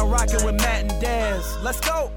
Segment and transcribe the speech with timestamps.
[0.00, 1.44] now rocking with Matt and.
[1.62, 2.10] Let's go.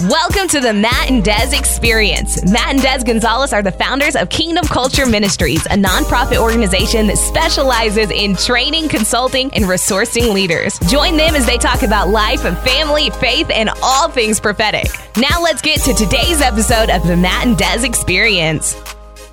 [0.00, 2.44] Welcome to the Matt and Des Experience.
[2.50, 7.16] Matt and Des Gonzales are the founders of Kingdom Culture Ministries, a nonprofit organization that
[7.16, 10.78] specializes in training, consulting, and resourcing leaders.
[10.80, 14.88] Join them as they talk about life, family, faith, and all things prophetic.
[15.16, 18.74] Now let's get to today's episode of the Matt and Des Experience.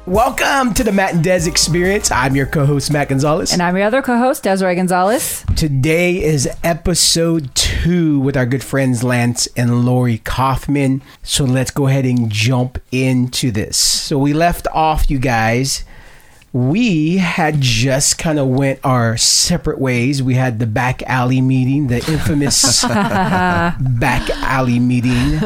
[0.08, 2.10] Welcome to the Matt and Des Experience.
[2.10, 3.54] I'm your co-host Matt Gonzales.
[3.54, 5.46] And I'm your other co-host, Desiree Gonzales.
[5.56, 11.04] Today is episode two with our good friends Lance and Laurie Coffman.
[11.22, 13.78] So let's go ahead and jump into this.
[13.78, 15.84] So we left off, you guys.
[16.52, 20.22] We had just kind of went our separate ways.
[20.24, 25.40] We had the back alley meeting, the infamous back alley meeting,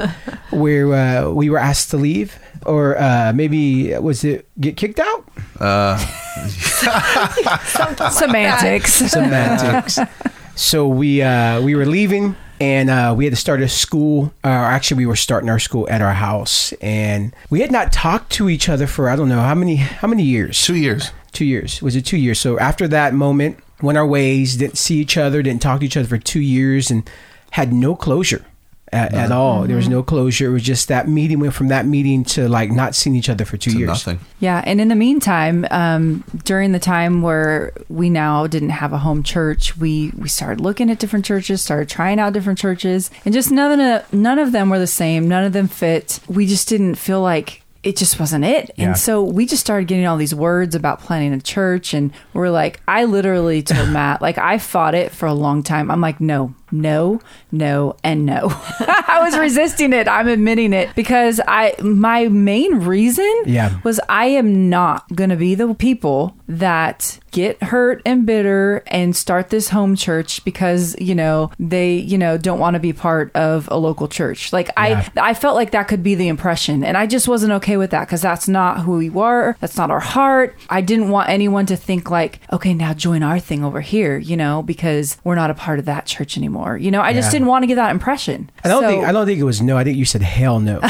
[0.50, 5.26] where uh, we were asked to leave, or uh, maybe was it get kicked out?
[8.12, 8.94] Semantics.
[9.12, 10.00] semantics.
[10.56, 14.34] so we uh, we were leaving, and uh, we had to start a school.
[14.44, 18.32] Or actually, we were starting our school at our house, and we had not talked
[18.34, 20.62] to each other for I don't know how many how many years.
[20.62, 21.12] Two years.
[21.32, 21.82] Two years.
[21.82, 22.40] Was it two years?
[22.40, 25.98] So after that moment, went our ways, didn't see each other, didn't talk to each
[25.98, 27.10] other for two years, and
[27.52, 28.46] had no closure.
[28.96, 30.48] At, at all, there was no closure.
[30.48, 33.46] It was just that meeting went from that meeting to like not seeing each other
[33.46, 33.88] for two To years.
[33.90, 34.20] nothing.
[34.40, 38.98] Yeah, and in the meantime, um, during the time where we now didn't have a
[39.00, 43.34] home church, we we started looking at different churches, started trying out different churches, and
[43.34, 45.28] just none of none of them were the same.
[45.28, 46.20] None of them fit.
[46.28, 48.72] We just didn't feel like it just wasn't it.
[48.78, 48.86] Yeah.
[48.88, 52.50] And so we just started getting all these words about planning a church, and we're
[52.50, 55.92] like, I literally told Matt, like I fought it for a long time.
[55.92, 57.20] I'm like, no, no,
[57.52, 58.48] no, and no.
[58.80, 60.08] I was resisting it.
[60.08, 63.80] I'm admitting it because I my main reason Yeah.
[63.84, 69.16] was I am not going to be the people that get hurt and bitter and
[69.16, 73.36] start this home church because, you know, they, you know, don't want to be part
[73.36, 74.54] of a local church.
[74.54, 75.08] Like Yeah.
[75.18, 77.90] I I felt like that could be the impression and I just wasn't okay with
[77.92, 79.56] that cuz that's not who we were.
[79.60, 80.56] That's not our heart.
[80.70, 84.38] I didn't want anyone to think like, okay, now join our thing over here, you
[84.38, 86.65] know, because we're not a part of that church anymore.
[86.74, 87.32] You know, I just Yeah.
[87.34, 88.50] didn't want to give that impression.
[88.64, 89.78] I don't So- think I don't think it was no.
[89.78, 90.80] I think you said hell no.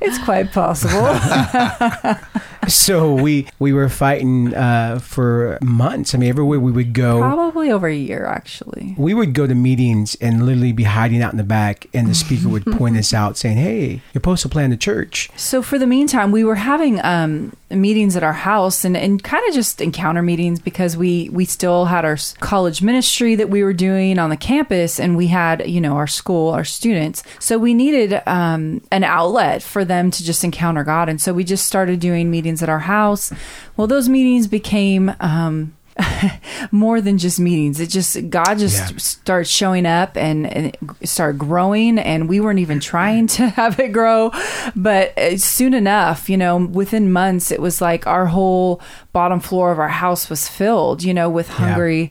[0.00, 1.06] it's quite possible.
[2.68, 6.14] so we we were fighting uh, for months.
[6.14, 8.94] I mean, everywhere we would go, Probably over a year actually.
[8.96, 12.14] we would go to meetings and literally be hiding out in the back, and the
[12.14, 15.78] speaker would point us out, saying, "Hey, you're supposed to plan the church." So for
[15.78, 19.80] the meantime, we were having um, meetings at our house and, and kind of just
[19.80, 24.30] encounter meetings because we we still had our college ministry that we were doing on
[24.30, 27.22] the campus, and we had you know our school, our students.
[27.38, 31.44] So we needed um, an outlet for them to just encounter God, and so we
[31.44, 33.32] just started doing meetings at our house.
[33.76, 35.14] Well, those meetings became.
[35.20, 35.76] Um,
[36.70, 37.78] more than just meetings.
[37.78, 38.96] It just God just Yeah.
[38.96, 40.66] started showing up and, and
[41.00, 44.30] it started growing, and we weren't even trying to have it grow.
[44.74, 48.80] But uh, soon enough, you know, within months, it was like our whole
[49.12, 52.10] bottom floor of our house was filled, you know, with hungry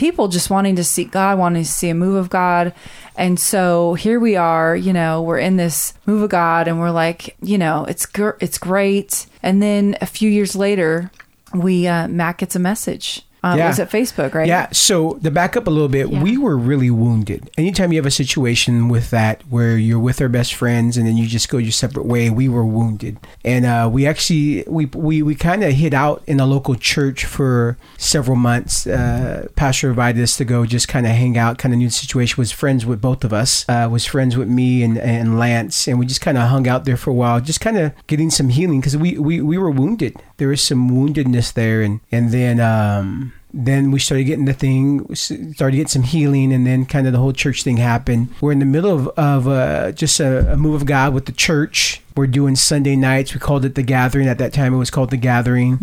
[0.00, 2.72] people just wanting to see God, wanting to see a move of God.
[3.16, 6.90] And so here we are, you know, we're in this move of God, and we're
[6.90, 9.26] like, you know, it's gr- it's great.
[9.42, 11.10] And then a few years later,
[11.52, 13.22] we uh, Matt gets a message.
[13.42, 13.64] Um, Yeah.
[13.66, 14.46] It was at Facebook, right?
[14.46, 14.68] Yeah.
[14.72, 17.50] So to back up a little bit, we were really wounded.
[17.56, 21.16] Anytime you have a situation with that where you're with our best friends and then
[21.16, 25.22] you just go your separate way, we were wounded, and uh, we actually we we,
[25.22, 28.86] we kind of hid out in a local church for several months.
[28.86, 31.92] Uh, Pastor invited us to go just kind of hang out, kind of knew the
[31.92, 32.36] situation.
[32.38, 33.64] Was friends with both of us.
[33.68, 36.84] Uh, was friends with me and and Lance, and we just kind of hung out
[36.84, 39.70] there for a while, just kind of getting some healing because we, we we were
[39.70, 40.14] wounded.
[40.36, 42.60] There was some woundedness there, and and then.
[42.60, 47.12] um then we started getting the thing, started getting some healing, and then kind of
[47.12, 48.28] the whole church thing happened.
[48.40, 51.32] We're in the middle of, of uh, just a, a move of God with the
[51.32, 52.00] church.
[52.16, 53.34] We're doing Sunday nights.
[53.34, 54.28] We called it the Gathering.
[54.28, 55.78] At that time, it was called the Gathering.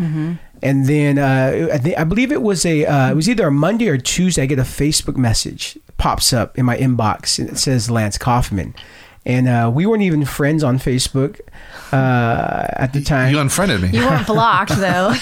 [0.63, 3.51] And then uh, I, think, I believe it was a uh, it was either a
[3.51, 4.43] Monday or Tuesday.
[4.43, 8.73] I get a Facebook message pops up in my inbox, and it says Lance Coffman.
[9.27, 11.41] And uh, we weren't even friends on Facebook
[11.91, 13.31] uh, at the time.
[13.33, 13.89] You unfriended me.
[13.89, 15.13] You weren't blocked though.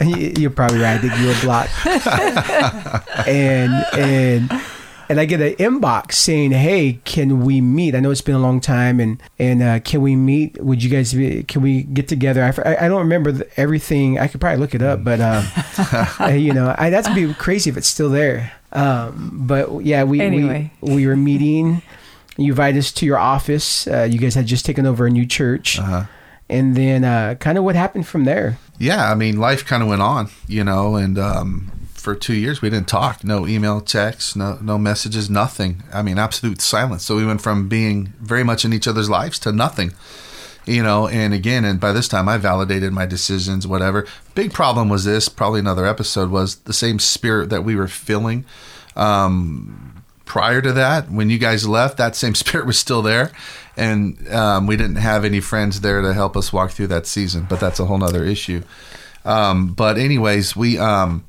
[0.00, 0.94] You- You're probably right.
[0.94, 1.70] I think you were blocked.
[3.28, 4.62] and and
[5.08, 7.94] and I get an inbox saying, "Hey, can we meet?
[7.94, 10.58] I know it's been a long time, and and uh, can we meet?
[10.62, 12.42] Would you guys be, can we get together?
[12.64, 14.18] I, I don't remember everything.
[14.18, 15.44] I could probably look it up, but um,
[16.20, 18.52] uh, you know, I, that's be crazy if it's still there.
[18.72, 20.72] Um, but yeah, we Anyway.
[20.80, 21.82] we, we were meeting.
[22.36, 23.86] You invited us to your office.
[23.86, 26.04] Uh, you guys had just taken over a new church, Uh-huh.
[26.48, 28.58] and then uh, kind of what happened from there.
[28.78, 32.60] yeah, I mean, life kind of went on, you know, and um, for two years
[32.62, 33.22] we didn't talk.
[33.22, 35.82] No email, text, no no messages, nothing.
[35.92, 37.04] I mean, absolute silence.
[37.04, 39.92] So we went from being very much in each other's lives to nothing.
[40.64, 44.06] You know, and again, and by this time I validated my decisions, whatever.
[44.34, 48.44] Big problem was this, probably another episode, was the same spirit that we were feeling.
[48.96, 49.91] Um,
[50.24, 53.32] prior to that, when you guys left, that same spirit was still there.
[53.76, 57.46] And um, we didn't have any friends there to help us walk through that season,
[57.48, 58.62] but that's a whole nother issue.
[59.24, 61.24] Um, but anyways, we um,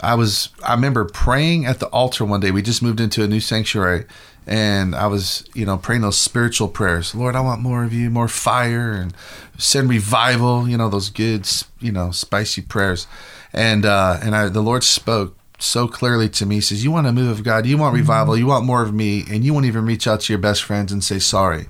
[0.00, 2.50] I was I remember praying at the altar one day.
[2.50, 4.06] We just moved into a new sanctuary,
[4.46, 7.14] and I was you know praying those spiritual prayers.
[7.14, 9.14] Lord, I want more of you, more fire, and
[9.58, 10.68] send revival.
[10.68, 11.46] You know those good
[11.78, 13.06] you know spicy prayers,
[13.52, 16.56] and uh, and I the Lord spoke so clearly to me.
[16.56, 18.92] He says, "You want a move of God, you want revival, you want more of
[18.92, 21.66] me, and you won't even reach out to your best friends and say sorry."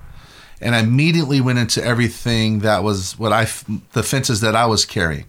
[0.59, 3.47] And I immediately went into everything that was what I
[3.93, 5.25] the fences that I was carrying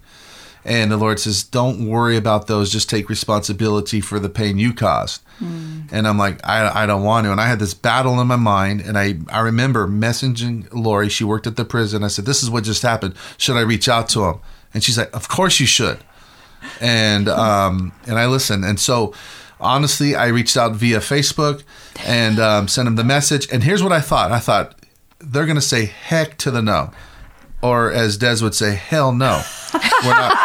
[0.65, 2.71] and the Lord says, Don't worry about those.
[2.71, 5.23] Just take responsibility for the pain you caused.
[5.41, 5.89] Mm.
[5.91, 7.33] And I'm like, I, I don't want to.
[7.33, 8.81] And I had this battle in my mind.
[8.81, 11.09] And I, I remember messaging Laurie.
[11.09, 12.05] She worked at the prison.
[12.05, 13.15] I said, This is what just happened.
[13.39, 14.41] Should I reach out to him?
[14.73, 15.99] And she's like, Of course you should.
[16.81, 18.65] And um, and I listen.
[18.65, 19.15] And so
[19.61, 21.63] honestly, I reached out via Facebook
[22.05, 23.49] and um, sent him the message.
[23.53, 24.79] And here's what I thought I thought,
[25.21, 26.93] they're going to say heck to the no
[27.63, 29.41] or as Des would say, hell no.
[30.05, 30.43] We're not.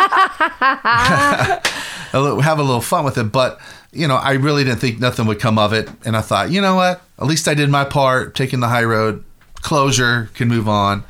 [2.11, 3.59] have a little fun with it, but
[3.91, 6.61] you know, I really didn't think nothing would come of it, and I thought, you
[6.61, 7.01] know what?
[7.19, 9.23] At least I did my part, taking the high road.
[9.55, 11.03] Closure can move on.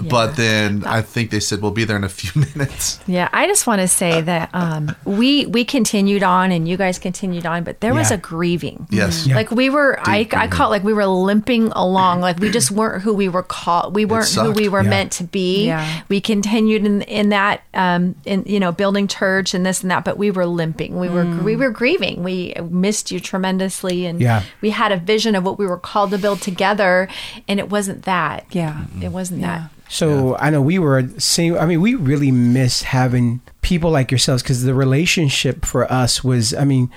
[0.00, 2.98] But then I think they said we'll be there in a few minutes.
[3.06, 6.98] Yeah, I just want to say that um, we we continued on and you guys
[6.98, 8.86] continued on, but there was a grieving.
[8.90, 9.26] Yes.
[9.26, 9.36] Yeah.
[9.36, 12.20] Like we were, I, I call it like we were limping along.
[12.20, 13.94] Like we just weren't who we were called.
[13.94, 14.90] We weren't who we were Yeah.
[14.90, 15.66] meant to be.
[15.66, 16.02] Yeah.
[16.08, 20.04] We continued in in that, um, in you know, building church and this and that.
[20.04, 20.98] But we were limping.
[20.98, 22.24] We were we were grieving.
[22.24, 24.42] We missed you tremendously, and Yeah.
[24.60, 27.08] we had a vision of what we were called to build together,
[27.46, 28.46] and it wasn't that.
[28.50, 28.86] Yeah.
[29.00, 29.58] It wasn't Yeah.
[29.60, 29.70] that.
[29.88, 31.56] So I know we were same.
[31.56, 36.54] I mean, we really miss having people like yourselves because the relationship for us was.
[36.54, 36.90] I mean,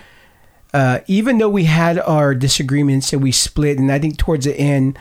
[0.74, 4.58] uh, even though we had our disagreements and we split, and I think towards the
[4.58, 4.98] end,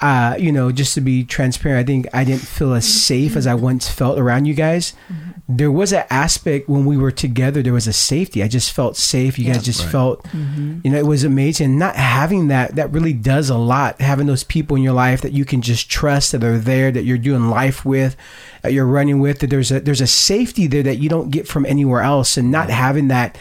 [0.00, 3.46] uh, you know, just to be transparent, I think I didn't feel as safe as
[3.46, 3.64] I mm-hmm.
[3.64, 4.94] once felt around you guys.
[5.12, 5.30] Mm-hmm.
[5.56, 7.60] There was an aspect when we were together.
[7.60, 8.42] There was a safety.
[8.42, 9.38] I just felt safe.
[9.38, 9.92] You guys just Right.
[9.92, 10.78] felt, mm-hmm.
[10.84, 11.76] you know, it was amazing.
[11.76, 14.00] Not having that, that really does a lot.
[14.00, 17.04] Having those people in your life that you can just trust, that are there, that
[17.04, 18.16] you're doing life with,
[18.62, 19.40] that you're running with.
[19.40, 22.36] That there's a there's a safety there that you don't get from anywhere else.
[22.36, 23.36] And not having that,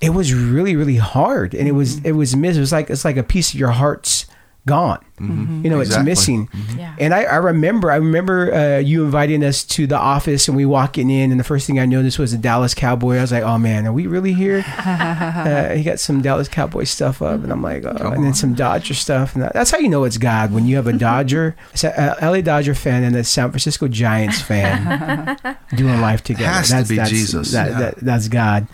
[0.00, 1.54] it was really really hard.
[1.54, 2.56] And it was it was miss.
[2.56, 4.26] It was like it's like a piece of your heart's
[4.66, 5.04] gone.
[5.20, 6.10] You know, Exactly.
[6.12, 6.48] it's missing.
[6.76, 6.96] Yeah.
[6.98, 10.66] And I, I remember, I remember uh, you inviting us to the office, and we
[10.66, 13.18] walking in, and the first thing I noticed was a Dallas Cowboy.
[13.18, 16.84] I was like, "Oh man, are we really here?" uh, he got some Dallas Cowboy
[16.84, 19.78] stuff up, and I'm like, oh, and then some Dodger stuff, and that, that's how
[19.78, 21.54] you know it's God when you have a Dodger,
[21.84, 25.38] a, a LA Dodger fan, and a San Francisco Giants fan
[25.76, 26.46] doing life together.
[26.46, 27.52] Has to be Jesus.
[27.52, 27.78] That, Yeah.
[27.78, 28.66] that, that's God.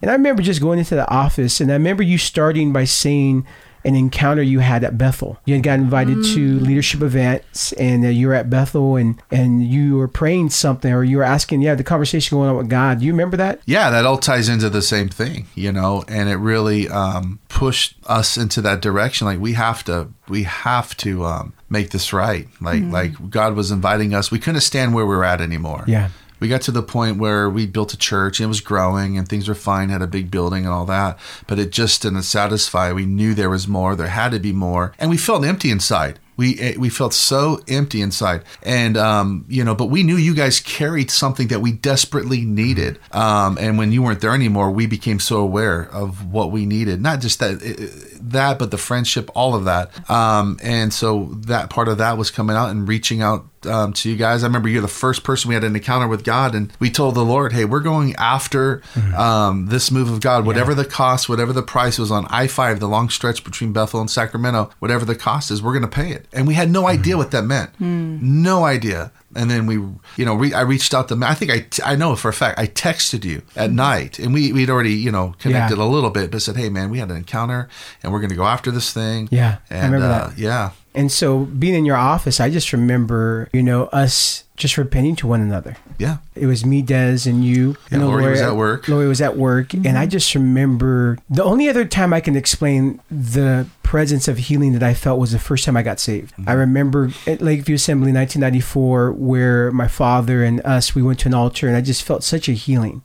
[0.00, 3.46] And I remember just going into the office, and I remember you starting by saying
[3.84, 5.38] an encounter you had at Bethel.
[5.44, 9.66] You had got invited to leadership events, and uh, you were at Bethel, and and
[9.66, 13.00] you were praying something, or you were asking, yeah, the conversation going on with God.
[13.00, 13.60] Do you remember that?
[13.66, 17.96] Yeah, that all ties into the same thing, you know, and it really um, pushed
[18.06, 19.26] us into that direction.
[19.26, 22.46] Like we have to, we have to um, make this right.
[22.60, 24.30] Like, like God was inviting us.
[24.30, 25.84] We couldn't stand where we were at anymore.
[25.86, 26.10] Yeah.
[26.42, 29.28] We got to the point where we built a church and it was growing and
[29.28, 32.92] things were fine, had a big building and all that, but it just didn't satisfy.
[32.92, 36.18] We knew there was more, there had to be more, and we felt empty inside.
[36.36, 40.34] We eh, we felt so empty inside, and um, you know, but we knew you
[40.34, 42.98] guys carried something that we desperately needed.
[43.12, 47.00] Um, and when you weren't there anymore, we became so aware of what we needed.
[47.00, 50.10] Not just that eh, that, but the friendship, all of that.
[50.10, 54.10] Um, and so that part of that was coming out and reaching out um, to
[54.10, 54.42] you guys.
[54.42, 57.14] I remember you're the first person we had an encounter with God, and we told
[57.14, 58.82] the Lord, "Hey, we're going after
[59.16, 62.80] um, this move of God, whatever the cost, whatever the price was on I five,
[62.80, 66.10] the long stretch between Bethel and Sacramento, whatever the cost is, we're going to pay
[66.12, 69.12] it." And we had no idea what that meant, no idea.
[69.34, 69.76] And then we,
[70.18, 71.18] you know, re- I reached out to.
[71.22, 72.58] I think I, t- I know for a fact.
[72.58, 75.84] I texted you at night, and we we'd already, you know, connected Yeah.
[75.84, 77.66] a little bit, but said, "Hey, man, we had an encounter,
[78.02, 80.38] and we're going to go after this thing." Yeah, I and remember uh, that.
[80.38, 85.16] yeah, And so being in your office, I just remember, you know, us just repenting
[85.16, 85.76] to one another.
[85.98, 86.18] yeah.
[86.34, 87.76] It was me, Des, and you.
[87.90, 88.88] Yeah, you know, Laurie was at work.
[88.88, 93.00] Laurie was at work, and I just remember the only other time I can explain
[93.10, 96.32] the presence of healing that I felt was the first time I got saved.
[96.32, 96.48] Mm-hmm.
[96.48, 101.34] I remember at Lakeview Assembly, 1994, where my father and us we went to an
[101.34, 103.02] altar, and I just felt such a healing.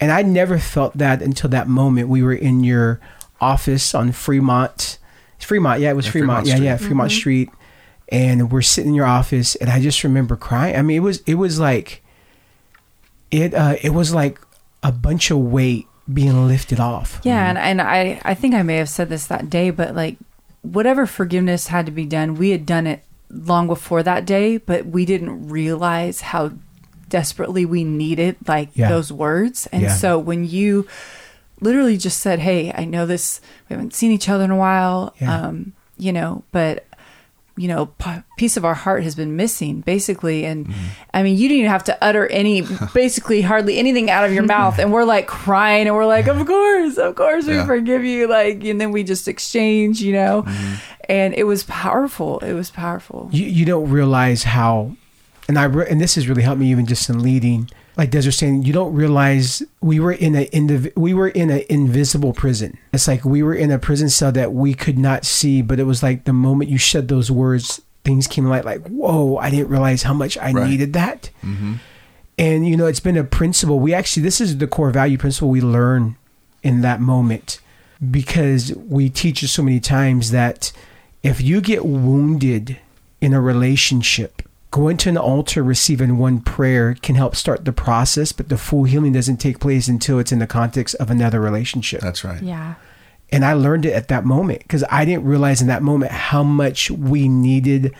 [0.00, 2.08] And I never felt that until that moment.
[2.08, 3.00] We were in your
[3.40, 4.98] office on Fremont.
[5.40, 6.28] Fremont, yeah, it was Yeah, Fremont.
[6.28, 6.64] Fremont yeah, Street.
[6.66, 7.50] yeah, Fremont Street.
[8.12, 10.74] And we're sitting in your office, and I just remember crying.
[10.76, 12.02] I mean, it was it was like
[13.30, 14.40] it uh, it was like
[14.82, 17.20] a bunch of weight being lifted off.
[17.22, 20.16] Yeah, and, and I, I think I may have said this that day, but like
[20.62, 24.86] whatever forgiveness had to be done, we had done it long before that day, but
[24.86, 26.50] we didn't realize how
[27.08, 28.88] desperately we needed like Yeah.
[28.88, 29.68] those words.
[29.70, 29.94] And Yeah.
[29.94, 30.88] so when you
[31.60, 35.14] literally just said, Hey, I know this, we haven't seen each other in a while,
[35.20, 35.46] Yeah.
[35.46, 36.86] um, you know, but
[37.56, 40.46] you know, p- piece of our heart has been missing, basically.
[40.46, 40.84] And Mm-hmm.
[41.12, 42.62] I mean, you didn't even have to utter any,
[42.94, 44.78] basically, hardly anything out of your mouth.
[44.78, 47.66] And we're like crying, and we're like, "Of course, of course, we Yeah.
[47.66, 50.44] forgive you." Like, and then we just exchange, you know.
[50.44, 50.74] Mm-hmm.
[51.10, 52.38] And it was powerful.
[52.38, 53.28] It was powerful.
[53.30, 54.96] you, you don't realize how
[55.48, 57.68] and i and this has really helped me even just in leading
[58.00, 61.48] like Des was saying you don't realize we were in a indiv- we were in
[61.50, 62.70] an invisible prison.
[62.94, 65.84] It's like we were in a prison cell that we could not see but it
[65.84, 69.68] was like the moment you said those words things came like like whoa i didn't
[69.68, 70.68] realize how much i Right.
[70.70, 71.28] needed that.
[71.44, 71.74] Mm-hmm.
[72.38, 73.78] And you know it's been a principle.
[73.78, 76.16] We actually this is the core value principle we learn
[76.62, 77.60] in that moment
[78.10, 80.72] because we teach you so many times that
[81.22, 82.78] if you get wounded
[83.20, 84.40] in a relationship
[84.70, 88.84] going to an altar receiving one prayer can help start the process but the full
[88.84, 92.42] healing doesn't take place until it's in the context of another relationship That's right.
[92.42, 92.74] Yeah.
[93.32, 96.42] and I learned it at that moment because I didn't realize in that moment how
[96.44, 97.94] much we needed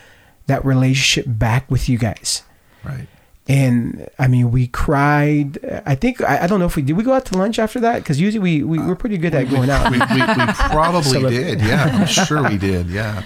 [0.47, 2.43] that relationship back with you guys.
[2.85, 3.07] Right.
[3.49, 5.59] And I mean, we cried.
[5.87, 6.97] I think I, I don't know if we did.
[6.97, 9.49] We go out to lunch after that because usually we, we we're pretty good at
[9.51, 9.91] going out.
[9.91, 11.61] We, we, we probably Some of- did.
[11.61, 12.87] Yeah, I'm sure we did.
[12.89, 13.25] Yeah.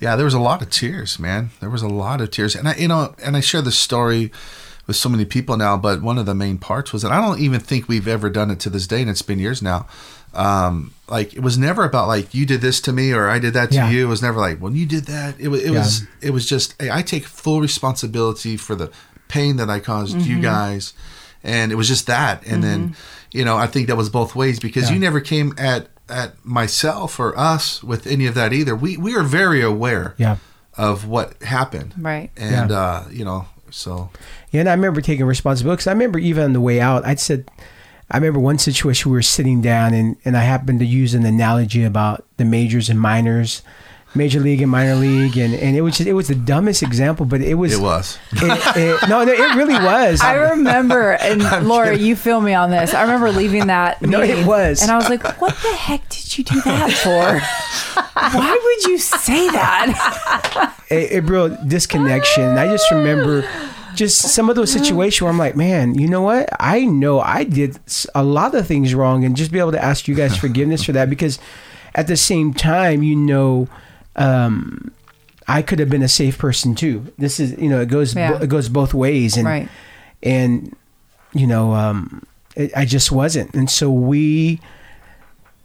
[0.00, 1.50] Yeah, there was a lot of tears, man.
[1.60, 2.54] There was a lot of tears.
[2.54, 4.30] And I, you know, and I share this story
[4.86, 7.40] with so many people now, but one of the main parts was that I don't
[7.40, 9.86] even think we've ever done it to this day, and it's been years now.
[10.34, 13.54] Um, like it was never about like you did this to me or I did
[13.54, 13.88] that to Yeah.
[13.90, 14.04] you.
[14.04, 15.40] It was never like, well, you did that.
[15.40, 15.78] It was, it Yeah.
[15.78, 18.90] was, it was just, hey, I take full responsibility for the
[19.28, 20.92] pain that I caused you guys.
[21.42, 22.44] And it was just that.
[22.46, 22.96] And then,
[23.32, 24.94] you know, I think that was both ways because Yeah.
[24.94, 28.74] you never came at, at myself or us with any of that either.
[28.76, 30.36] We, we are very aware Yeah.
[30.76, 31.94] of what happened.
[31.98, 32.30] Right.
[32.36, 32.76] And, Yeah.
[32.76, 34.10] uh, you know, so
[34.52, 37.14] Yeah, and I remember taking responsibility because I remember even on the way out, I
[37.16, 37.50] said,
[38.10, 41.26] I remember one situation we were sitting down and, and I happened to use an
[41.26, 43.62] analogy about the majors and minors,
[44.14, 47.26] major league and minor league, and, and it was just, it was the dumbest example,
[47.26, 48.18] but it was it was.
[48.32, 50.20] it- it- no, no, it really was.
[50.22, 52.94] I remember, and Laura, you feel me on this.
[52.94, 54.00] I remember leaving that.
[54.06, 54.80] No, it was.
[54.82, 58.00] and I was like, "What the heck did you do that for?
[58.38, 62.56] Why would you say that?" a, a real disconnection.
[62.56, 63.48] I just remember
[63.94, 66.48] just some of those situations where I'm like, man, you know what?
[66.60, 67.78] I know I did
[68.14, 70.92] a lot of things wrong, and just be able to ask you guys forgiveness for
[70.92, 71.38] that because
[71.94, 73.68] at the same time, you know,
[74.16, 74.90] um,
[75.48, 77.12] I could have been a safe person too.
[77.18, 78.32] This is, you know, it goes Yeah.
[78.32, 79.68] bo- it goes both ways, and Right.
[80.22, 80.74] and
[81.32, 82.22] you know, um,
[82.56, 84.60] it, I just wasn't, and so we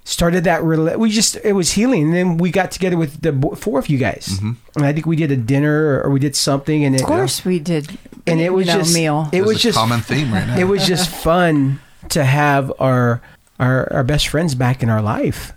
[0.03, 3.31] started that rela- we just it was healing and then we got together with the
[3.31, 6.35] bo- four of you guys and i think we did a dinner or we did
[6.35, 7.87] something and it, Of course, we did.
[8.25, 9.29] and it you was know, just meal.
[9.31, 10.57] it There's was a just common theme right now.
[10.63, 11.79] it was just fun
[12.09, 13.21] to have our
[13.59, 15.53] our our best friends back in our life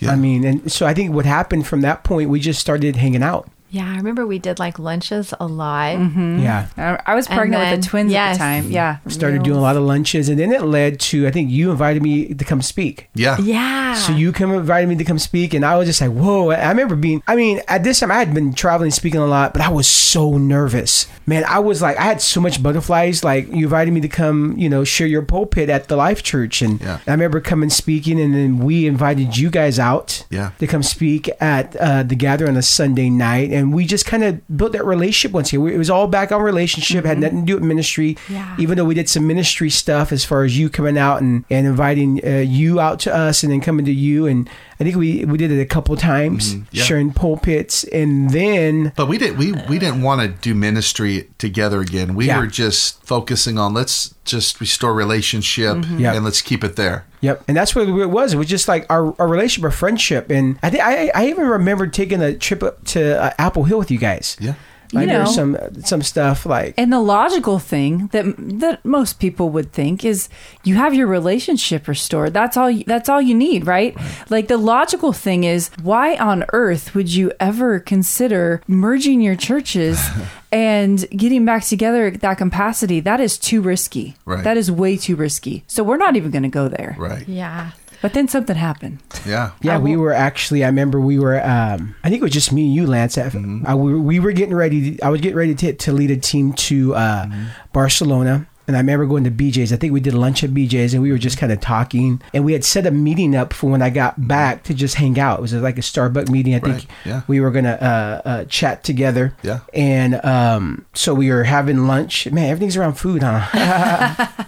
[0.00, 0.12] Yeah.
[0.12, 3.22] i mean and so i think what happened from that point we just started hanging
[3.22, 5.98] out Yeah, I remember we did like lunches a lot.
[5.98, 8.70] yeah I I was And pregnant with the twins at the time.
[8.70, 11.70] Yeah, started doing a lot of lunches and then it led to i think you
[11.70, 13.36] invited me to come speak yeah.
[13.40, 13.94] Yeah.
[13.94, 16.68] So you come invited me to come speak, and I was just like, "Whoa!" I
[16.68, 17.22] remember being.
[17.26, 19.86] I mean, at this time, I had been traveling, speaking a lot, but I was
[19.88, 21.42] so nervous, man.
[21.48, 23.24] I was like, I had so much butterflies.
[23.24, 26.62] Like you invited me to come, you know, share your pulpit at the Life Church,
[26.62, 26.98] and Yeah.
[27.06, 30.50] I remember coming speaking, and then we invited you guys out, Yeah.
[30.60, 34.24] to come speak at uh, the gather on a Sunday night, and we just kind
[34.24, 35.66] of built that relationship once again.
[35.68, 37.22] It was all back on relationship, had mm-hmm.
[37.22, 38.16] nothing to do with ministry.
[38.28, 38.56] Yeah.
[38.58, 41.66] Even though we did some ministry stuff as far as you coming out and and
[41.66, 44.48] inviting uh, you out to us, and then coming to you, and
[44.80, 46.64] I think we we did it a couple times, mm-hmm.
[46.70, 46.82] yeah.
[46.84, 51.80] sharing pulpits, and then But we didn't we we didn't want to do ministry together
[51.80, 52.14] again.
[52.14, 52.38] We Yeah.
[52.38, 55.98] were just focusing on let's just restore relationship mm-hmm.
[55.98, 56.14] Yeah.
[56.14, 57.06] and let's keep it there.
[57.20, 58.34] Yep, and that's what it was.
[58.34, 61.46] It was just like our, our relationship, our friendship, and I think I I even
[61.46, 64.36] remember taking a trip up to uh, Apple Hill with you guys.
[64.38, 64.54] Yeah.
[64.92, 65.06] You know.
[65.06, 68.24] there's some some stuff like And the logical thing that
[68.60, 70.28] that most people would think is
[70.64, 72.32] you have your relationship restored.
[72.32, 72.72] That's all.
[72.86, 73.96] That's all you need, right?
[74.30, 80.00] Like the logical thing is why on earth would you ever consider merging your churches
[80.52, 83.00] and getting back together at that capacity?
[83.00, 84.16] That is too risky.
[84.24, 84.44] Right.
[84.44, 85.64] That is way too risky.
[85.66, 86.96] So we're not even going to go there.
[86.98, 87.28] Right.
[87.28, 87.72] Yeah.
[88.00, 89.00] But then something happened.
[89.26, 89.52] Yeah.
[89.60, 90.64] Yeah, we were actually.
[90.64, 91.40] I remember we were.
[91.44, 93.18] Um, I think it was just me and you, Lance.
[93.18, 95.02] At, I, we, were, we were getting ready.
[95.02, 97.26] I was getting ready to, to lead a team to uh,
[97.72, 99.72] Barcelona, and I remember going to BJ's.
[99.72, 102.22] I think we did lunch at BJ's, and we were just kind of talking.
[102.32, 105.18] And we had set a meeting up for when I got back to just hang
[105.18, 105.38] out.
[105.38, 106.54] It was like a Starbucks meeting.
[106.54, 107.22] I think Right, yeah.
[107.26, 109.34] we were gonna uh, uh, chat together.
[109.42, 109.60] Yeah.
[109.74, 112.30] And um, so we were having lunch.
[112.30, 114.26] Man, everything's around food, huh?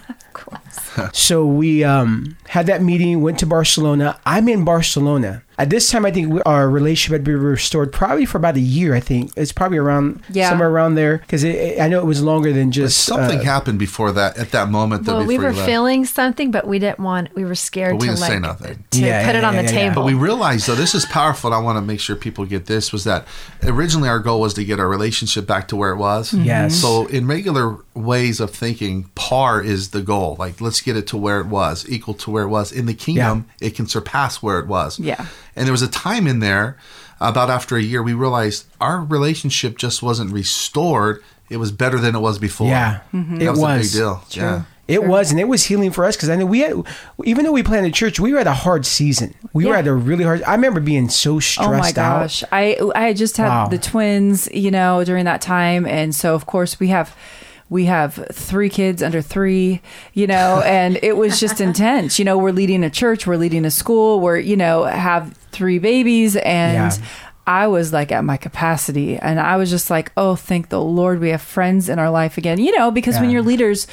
[1.13, 4.19] So we um, had that meeting, went to Barcelona.
[4.25, 5.43] I'm in Barcelona.
[5.57, 8.59] At this time, I think we, our relationship had been restored probably for about a
[8.61, 8.95] year.
[8.95, 10.49] I think it's probably around Yeah.
[10.49, 13.77] somewhere around there because I know it was longer than But just something uh, happened
[13.77, 15.05] before that, at that moment.
[15.05, 17.35] Though, Well, we were feeling something, but we didn't want.
[17.35, 18.83] We were scared But we to didn't like say nothing.
[18.91, 19.89] to Yeah, put yeah, it on yeah, the yeah, yeah.
[19.89, 19.95] table.
[20.01, 21.49] But we realized, though, this is powerful.
[21.49, 22.91] And I want to make sure people get this.
[22.91, 23.27] Was that
[23.63, 26.33] originally our goal was to get our relationship back to where it was?
[26.33, 26.75] Yes.
[26.75, 30.37] So in regular ways of thinking, par is the goal.
[30.39, 32.71] Like let's get it to where it was, equal to where it was.
[32.71, 34.97] In the kingdom, it can surpass where it was.
[34.97, 35.25] Yeah.
[35.55, 36.77] And there was a time in there,
[37.19, 41.21] about after a year, we realized our relationship just wasn't restored.
[41.49, 42.67] It was better than it was before.
[42.67, 43.77] Yeah, That it was, was.
[43.77, 44.23] a big deal.
[44.31, 44.63] Yeah.
[44.87, 46.73] It was, and it was healing for us because I know we had,
[47.23, 49.33] even though we planted church, we were at a hard season.
[49.53, 50.43] We were at a really hard.
[50.43, 51.69] I remember being so oh stressed.
[51.69, 52.19] Oh stressed my out.
[52.23, 52.43] gosh.
[52.51, 53.67] I I just had Wow.
[53.67, 57.15] the twins, you know, during that time and so of course we have
[57.71, 59.81] we have three kids under 3,
[60.13, 62.19] you know, and it was just intense.
[62.19, 65.79] You know, we're leading a church, we're leading a school, we're, you know, have three
[65.79, 67.07] babies and Yeah.
[67.47, 71.19] I was like at my capacity and I was just like, oh, thank the Lord
[71.19, 72.59] we have friends in our life again.
[72.59, 73.35] You know, because when Yeah.
[73.35, 73.87] you're leaders,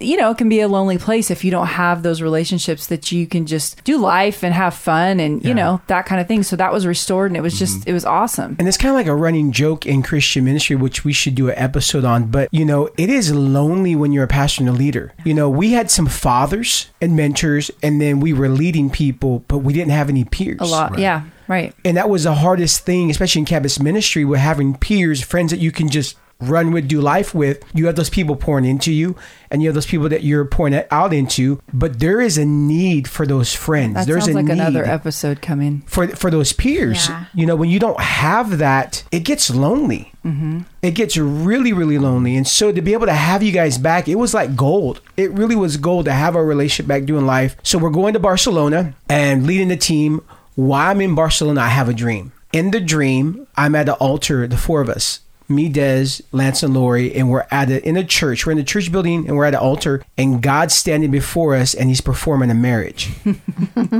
[0.00, 3.12] you know, it can be a lonely place if you don't have those relationships that
[3.12, 6.42] you can just do life and have fun and, you know, that kind of thing.
[6.42, 7.90] So that was restored and it was just, mm-hmm.
[7.90, 8.56] it was awesome.
[8.58, 11.48] And it's kind of like a running joke in Christian ministry, which we should do
[11.48, 12.26] an episode on.
[12.26, 15.12] But, you know, it is lonely when you're a pastor and a leader.
[15.24, 19.58] You know, we had some fathers and mentors, and then we were leading people, but
[19.58, 20.60] we didn't have any peers.
[20.60, 20.98] A lot.
[20.98, 21.24] Yeah.
[21.48, 21.74] Right.
[21.84, 25.60] And that was the hardest thing, especially in campus ministry, with having peers, friends that
[25.60, 27.62] you can just run with, do life with.
[27.72, 29.16] You have those people pouring into you,
[29.50, 31.60] and you have those people that you're pouring out into.
[31.72, 33.94] But there is a need for those friends.
[33.94, 35.82] That There's sounds a like need another episode coming.
[35.86, 37.08] for for those peers.
[37.08, 37.26] Yeah.
[37.34, 40.12] You know, when you don't have that, it gets lonely.
[40.24, 40.60] Mm-hmm.
[40.82, 42.36] It gets really, really lonely.
[42.36, 45.00] And so to be able to have you guys back, it was like gold.
[45.16, 47.56] It really was gold to have our relationship back doing life.
[47.62, 50.22] So we're going to Barcelona and leading the team.
[50.54, 52.32] While I'm in Barcelona, I have a dream.
[52.52, 55.18] In the dream, I'm at the altar, the four of us.
[55.48, 58.46] Me, Des, Lance, and Laurie, and we're at a, in a church.
[58.46, 61.74] We're in the church building, and we're at an altar, and God's standing before us,
[61.74, 63.10] and He's performing a marriage.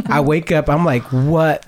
[0.09, 1.62] I wake up, I'm like, what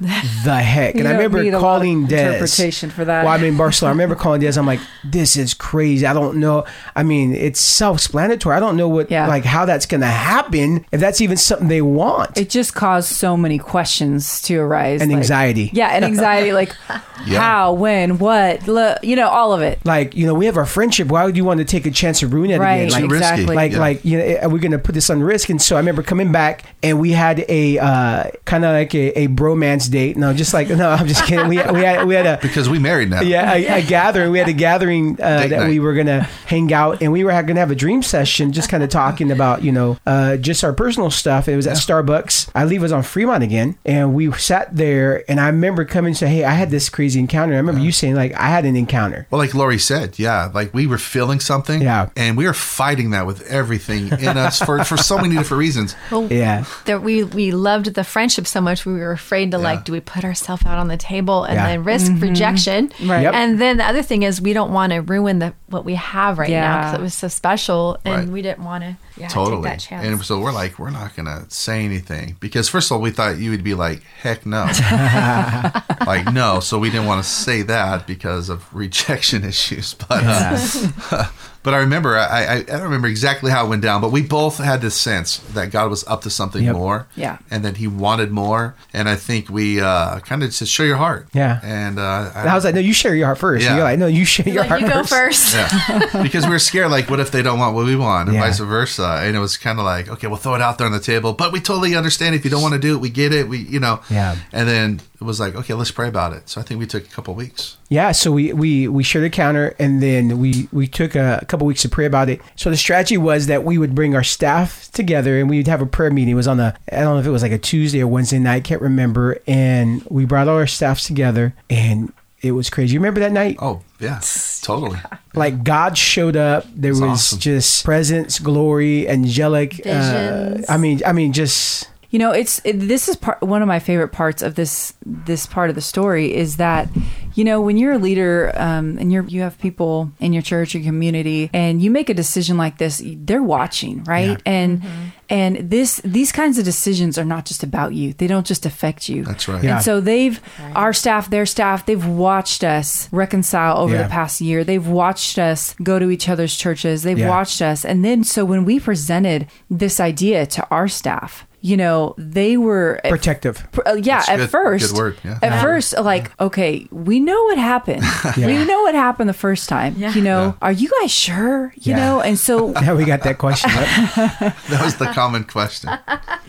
[0.45, 0.95] the heck?
[0.95, 2.35] And You I remember need a lot of calling Des.
[2.35, 3.25] interpretation for that.
[3.25, 3.91] Well, I'm in Barcelona.
[3.91, 4.59] I remember calling Des.
[4.59, 6.07] I'm like, this is crazy.
[6.07, 6.65] I don't know.
[6.95, 8.57] I mean, it's self-explanatory.
[8.57, 9.27] I don't know what, Yeah.
[9.29, 10.87] like, how that's going to happen.
[10.93, 12.39] If that's even something they want.
[12.39, 15.03] It just caused so many questions to arise.
[15.03, 15.71] And like- anxiety.
[15.73, 15.89] Yeah.
[15.89, 16.53] And anxiety.
[16.53, 16.75] Like
[17.27, 17.41] Yeah.
[17.41, 19.65] how, when, what, look, you know, all of it.
[19.85, 21.09] Like, you know, we have our friendship.
[21.09, 22.76] Why would you want to take a chance to ruin it Right.
[22.76, 22.90] again?
[22.92, 23.24] Like, Too risky.
[23.26, 23.57] exactly.
[23.57, 23.79] like Yeah.
[23.79, 26.02] like you know are we going to put this on risk and so i remember
[26.02, 30.33] coming back and we had a uh, kind of like a, a bromance date no
[30.33, 33.11] just like no i'm just kidding we, we had we had a Because we married
[33.11, 33.20] now.
[33.22, 35.68] yeah a, a gathering we had a gathering uh, that night.
[35.68, 38.52] we were going to hang out and we were going to have a dream session
[38.52, 41.76] just kind of talking about you know uh, just our personal stuff it was at
[41.76, 45.85] starbucks i believe it was on fremont again and we sat there and i remember
[45.85, 48.46] coming and say hey i had this crazy encounter i remember you saying like i
[48.48, 52.11] had an encounter Well, like Laurie said, yeah, like we were feeling something, Yeah.
[52.16, 55.95] and we were fighting that with everything in us for, for so many different reasons.
[56.11, 59.62] Well, yeah that we we loved the friendship so much we were afraid to Yeah.
[59.64, 61.66] like do we put ourselves out on the table and Yeah.
[61.66, 62.21] then risk mm-hmm.
[62.23, 63.23] rejection Right.
[63.23, 63.35] Yep.
[63.35, 66.38] and then the other thing is we don't want to ruin the what we have
[66.38, 68.29] right now because it was so special and Right.
[68.29, 69.62] we didn't want to yeah, totally.
[69.62, 72.96] take that chance And so we're like, we're not gonna say anything because first of
[72.96, 74.64] all, we thought you would be like, heck no,
[76.07, 76.61] like no.
[76.61, 79.94] So we didn't want to say that because of rejection issues.
[79.94, 81.26] But uh,
[81.66, 84.22] But I remember, I, I, I don't remember exactly how it went down, but we
[84.22, 86.76] both had this sense that God was up to something Yep.
[86.76, 87.09] more.
[87.16, 87.38] Yeah.
[87.50, 88.76] And that he wanted more.
[88.94, 91.26] And I think we uh, kind of said, show your heart.
[91.35, 91.59] Yeah.
[91.64, 93.64] And uh, And I was like, no, you share your heart first.
[93.64, 93.74] Yeah.
[93.74, 95.55] You're like, no, you share your Like, heart you go first.
[95.55, 95.55] first.
[95.57, 96.22] Yeah.
[96.22, 98.44] because we were scared, like, what if they don't want what we want, and Yeah.
[98.44, 99.20] vice versa.
[99.24, 101.33] And it was kind of like, okay, we'll throw it out there on the table,
[101.33, 103.59] but we totally understand if you don't want to do it, we get it, we,
[103.59, 104.00] you know.
[104.09, 104.37] Yeah.
[104.52, 106.48] And then it was like, okay, let's pray about it.
[106.48, 107.76] So I think we took a couple weeks.
[107.88, 111.56] Yeah, so we we we shared a counter, and then we we took a, couple
[111.64, 112.40] weeks to pray about it.
[112.57, 115.87] So the strategy was that we would bring our staff together, and we'd have a
[115.87, 116.33] prayer meeting.
[116.33, 118.38] It was on a I don't know if it was like a Tuesday or Wednesday
[118.38, 119.38] night, can't remember.
[119.47, 122.95] And we brought all our staffs together, and it was crazy.
[122.95, 123.57] You remember that night?
[123.61, 124.21] Oh, yeah,
[124.62, 124.99] totally.
[125.35, 126.64] Like God showed up.
[126.75, 127.38] There was awesome.
[127.40, 129.87] just presence, glory, angelic.
[129.87, 133.69] Uh, I mean, I mean, just You know, it's it, this is part one of
[133.69, 136.88] my favorite parts of this this part of the story is that
[137.35, 140.75] you know when you're a leader um, and you're you have people in your church
[140.75, 144.40] or community and you make a decision like this, they're watching, right?
[144.47, 144.83] And
[145.29, 149.09] and this these kinds of decisions are not just about you; they don't just affect
[149.09, 149.25] you.
[149.25, 149.62] That's right.
[149.64, 149.77] Yeah.
[149.77, 150.40] And so they've
[150.77, 154.05] our staff, their staff, they've watched us reconcile over Yeah.
[154.05, 154.62] the past year.
[154.62, 157.03] They've watched us go to each other's churches.
[157.03, 157.29] They've Yeah.
[157.29, 157.85] watched us.
[157.85, 163.00] And then so when we presented this idea to our staff, you know, they were
[163.09, 163.66] protective.
[163.85, 164.50] uh, yeah, That's at good.
[164.50, 165.38] first, Good word, yeah.
[165.42, 165.62] at Yeah.
[165.62, 168.02] first, like, okay, we know what happened.
[168.37, 168.46] Yeah.
[168.46, 169.94] We know what happened the first time.
[169.96, 170.12] Yeah.
[170.14, 171.72] You know, are you guys sure?
[171.76, 171.96] You Yeah.
[171.96, 173.70] know, and so Now we got that question.
[173.70, 174.52] Right?
[174.70, 175.90] That was the common question.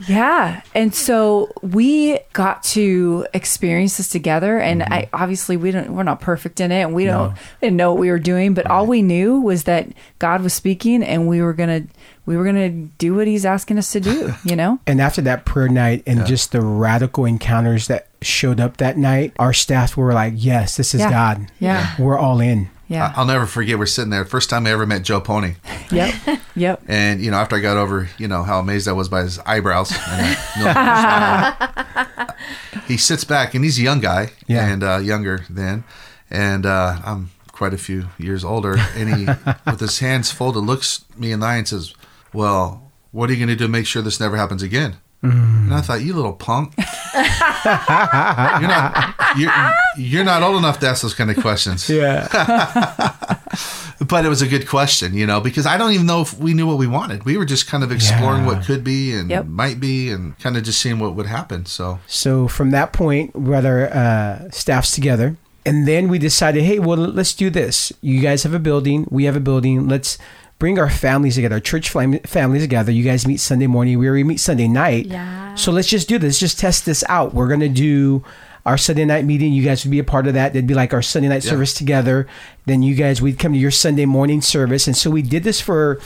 [0.07, 0.61] Yeah.
[0.75, 6.19] And so we got to experience this together and I obviously we don't we're not
[6.21, 7.33] perfect in it and we don't No.
[7.61, 9.87] we didn't know what we were doing, but all we knew was that
[10.19, 11.83] God was speaking and we were gonna
[12.27, 14.79] we were gonna do what he's asking us to do, you know?
[14.87, 19.33] And after that prayer night and just the radical encounters that showed up that night,
[19.39, 21.09] our staff were like, yes, this is Yeah.
[21.09, 21.51] God.
[21.59, 21.95] Yeah.
[21.97, 22.69] We're all in.
[22.89, 23.11] Yeah.
[23.17, 23.77] I'll never forget.
[23.79, 24.23] We're sitting there.
[24.23, 25.55] First time I ever met Joe Pony,
[25.91, 26.13] yep.
[26.55, 26.83] Yep.
[26.87, 29.39] and you know, after I got over, you know, how amazed I was by his
[29.39, 31.55] eyebrows, and I,
[32.77, 34.65] no, he sits back, and he's a young guy, Yeah.
[34.67, 35.83] and uh, younger then,
[36.31, 39.25] and uh, I'm quite a few years older, and he,
[39.65, 41.93] with his hands folded, looks me in the eye and says,
[42.37, 42.63] "Well,
[43.11, 44.91] what are you going to do to make sure this never happens again?"
[45.23, 46.73] And I thought, you little punk.
[46.77, 49.51] you're not you're,
[49.97, 51.89] you're not old enough to ask those kind of questions.
[51.89, 52.27] Yeah.
[53.99, 56.53] But it was a good question, you know, because I don't even know if we
[56.53, 57.25] knew what we wanted.
[57.25, 58.47] We were just kind of exploring Yeah.
[58.47, 59.45] what could be and Yep.
[59.47, 61.65] might be and kind of just seeing what would happen.
[61.65, 65.35] So, So from that point, we brought our uh, staffs together.
[65.65, 67.91] And then we decided, hey, well, let's do this.
[68.01, 69.07] You guys have a building.
[69.09, 69.87] We have a building.
[69.89, 70.19] Let's
[70.59, 72.91] bring our families together, our church fam- families together.
[72.91, 73.99] You guys meet Sunday morning.
[73.99, 75.05] We already meet Sunday night.
[75.05, 75.55] Yeah.
[75.55, 76.27] So let's just do this.
[76.33, 77.33] Let's just test this out.
[77.33, 78.23] We're going to do
[78.65, 79.53] our Sunday night meeting.
[79.53, 80.53] You guys would be a part of that.
[80.53, 81.51] That'd be like our Sunday night Yeah.
[81.51, 82.27] service together.
[82.65, 84.87] Then you guys, we'd come to your Sunday morning service.
[84.87, 85.99] And so we did this for,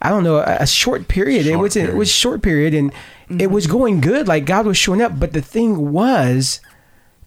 [0.00, 1.46] I don't know, a, a short period.
[1.46, 2.92] it Short was it was short period, and
[3.28, 3.76] it was mm-hmm.
[3.76, 4.28] going good.
[4.28, 5.18] Like God was showing up.
[5.18, 6.60] But the thing was,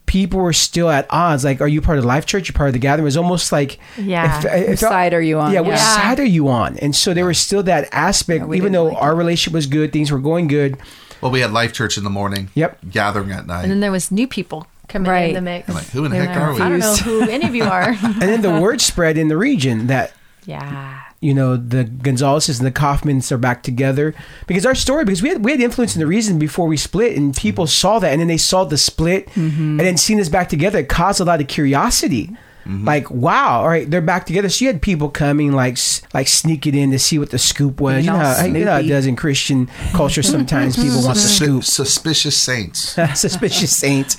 [0.10, 1.45] people were still at odds.
[1.45, 2.50] Like, are you part of the Life Church?
[2.50, 3.04] You're part of the Gathering.
[3.04, 4.39] It was almost like, Yeah.
[4.39, 5.54] it fe- it Which side are you on?
[5.54, 5.95] Yeah, which Yeah.
[5.95, 6.78] side are you on?
[6.80, 9.93] And so there was still that aspect, Yeah, even though like our relationship was good,
[9.93, 10.78] things were going good.
[11.22, 12.50] well, we had Life Church in the morning.
[12.56, 12.80] Yep.
[12.89, 13.62] Gathering at night.
[13.62, 15.30] And then there was new people coming Right.
[15.30, 15.69] in the mix.
[15.69, 16.60] I'm like, who in the heck are we?
[16.62, 17.89] I don't know who any of you are.
[18.04, 20.13] And then the word spread in the region that
[20.45, 21.02] yeah.
[21.22, 24.16] You know the Gonzaleses and the Coffmans are back together
[24.48, 27.18] because our story because we had we had influence in the reason before we split
[27.18, 27.70] and people mm-hmm.
[27.70, 29.72] saw that and then they saw the split mm-hmm.
[29.72, 32.30] and then seeing us back together it caused a lot of curiosity.
[32.70, 32.86] Mm-hmm.
[32.86, 34.48] Like wow, all right, they're back together.
[34.48, 35.78] So you had people coming, like
[36.14, 38.06] like sneaking in to see what the scoop was.
[38.06, 40.22] You know, how, you know how it does in Christian culture.
[40.22, 41.64] Sometimes people want the scoop.
[41.64, 42.96] Suspicious saints.
[43.16, 44.18] suspicious saint.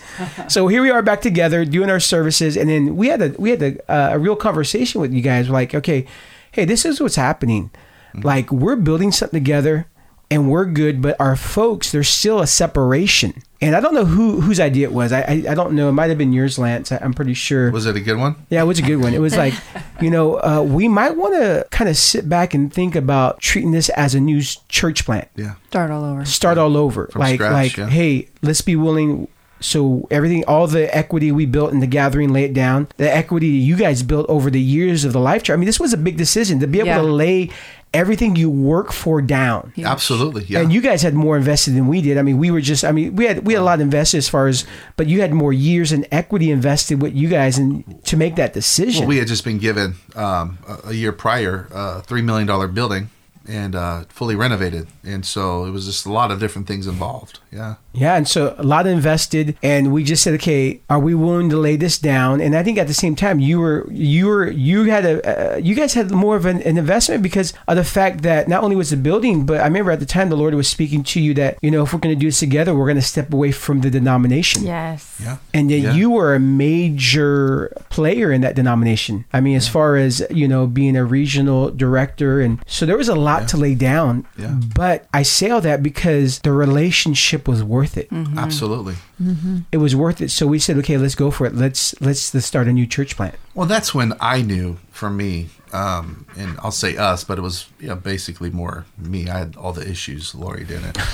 [0.49, 3.51] So here we are back together doing our services, and then we had a we
[3.51, 5.49] had a, uh, a real conversation with you guys.
[5.49, 6.07] Like, okay,
[6.53, 7.71] hey, this is what's happening.
[8.15, 9.87] Like we're building something together,
[10.33, 13.43] and we're good, but our folks, there's still a separation.
[13.61, 15.13] And I don't know who whose idea it was.
[15.13, 15.89] I I, I don't know.
[15.89, 16.91] It might have been yours, Lance.
[16.91, 17.71] I, I'm pretty sure.
[17.71, 18.35] Was it a good one?
[18.49, 19.15] Yeah, it was a good one.
[19.15, 19.55] It was like,
[20.01, 23.71] you know, uh, we might want to kind of sit back and think about treating
[23.71, 25.55] this as a new church plant Yeah.
[25.69, 26.25] Start all over.
[26.25, 27.07] start all over.
[27.13, 27.89] From like scratch, like yeah.
[27.89, 29.29] hey, let's be willing.
[29.61, 32.89] So everything, all the equity we built in the gathering, lay it down.
[32.97, 35.55] The equity you guys built over the years of the Life Church.
[35.55, 36.97] I mean, this was a big decision to be able Yeah.
[36.99, 37.51] to lay
[37.93, 39.73] everything you work for down.
[39.83, 40.45] Absolutely.
[40.45, 40.61] Yeah.
[40.61, 42.19] And you guys had more invested than we did.
[42.19, 42.85] I mean, we were just.
[42.85, 44.65] I mean, we had we had a lot invested as far as,
[44.97, 48.53] but you had more years and equity invested with you guys and to make that
[48.53, 49.01] decision.
[49.01, 52.69] Well, we had just been given um, a, a year prior a three million dollar
[52.69, 53.11] building
[53.49, 54.87] and uh, fully renovated.
[55.05, 57.41] And so it was just a lot of different things involved.
[57.53, 57.77] Yeah.
[57.93, 61.57] Yeah, and so a lot invested, and we just said, okay, are we willing to
[61.57, 62.41] lay this down?
[62.41, 65.57] And I think at the same time, you were you were you had a uh,
[65.57, 68.77] you guys had more of an, an investment because of the fact that not only
[68.77, 71.35] was the building, but I remember at the time the Lord was speaking to you
[71.35, 73.51] that you know if we're going to do this together, we're going to step away
[73.51, 74.63] from the denomination.
[74.65, 75.19] Yes.
[75.21, 75.39] Yeah.
[75.53, 75.93] And that Yeah.
[75.95, 79.25] you were a major player in that denomination.
[79.33, 83.09] I mean, as far as you know, being a regional director, and so there was
[83.09, 84.27] a lot to lay down.
[84.37, 84.59] Yeah.
[84.75, 88.11] But I say all that because the relationship was worth it.
[88.11, 88.39] Mm-hmm.
[88.39, 88.95] Absolutely.
[89.23, 89.59] Mm-hmm.
[89.73, 90.31] It was worth it.
[90.31, 91.55] So we said, okay, let's go for it.
[91.55, 93.35] Let's let's, let's start a new church plant.
[93.55, 97.69] Well, that's when I knew for me, um, and I'll say us, but it was
[97.79, 99.29] you know, basically more me.
[99.29, 100.35] I had all the issues.
[100.35, 100.99] Laurie didn't.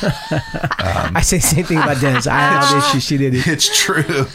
[0.78, 2.26] Um, I say the same thing about Dennis.
[2.28, 3.04] I had all the issues.
[3.04, 3.46] She did it.
[3.48, 4.26] it's true.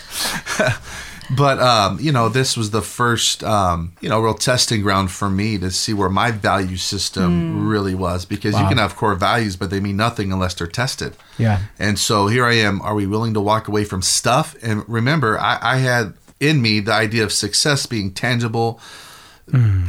[1.35, 5.29] but um, you know, this was the first um, you know real testing ground for
[5.29, 9.55] me to see where my value system really was because you can have core values,
[9.55, 11.15] but they mean nothing unless they're tested.
[11.37, 11.61] Yeah.
[11.79, 12.81] And so here I am.
[12.81, 14.55] Are we willing to walk away from stuff?
[14.61, 18.79] And remember, I, I had in me the idea of success being tangible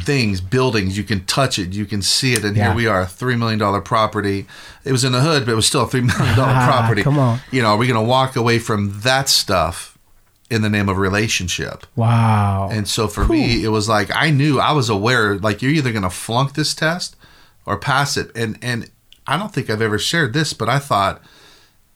[0.01, 0.97] things, buildings.
[0.97, 2.43] You can touch it, you can see it.
[2.43, 2.67] And Yeah.
[2.67, 4.45] here we are, a $3 million property.
[4.83, 7.01] It was in the hood, but it was still a $3 million Ah, property.
[7.03, 7.39] come on.
[7.51, 9.92] You know, are we going to walk away from that stuff
[10.49, 11.85] in the name of relationship?
[11.95, 12.69] Wow.
[12.71, 15.91] And so for me, it was like I knew I was aware like you're either
[15.91, 17.15] going to flunk this test
[17.65, 18.31] or pass it.
[18.35, 18.89] And and
[19.25, 21.21] I don't think I've ever shared this, but I thought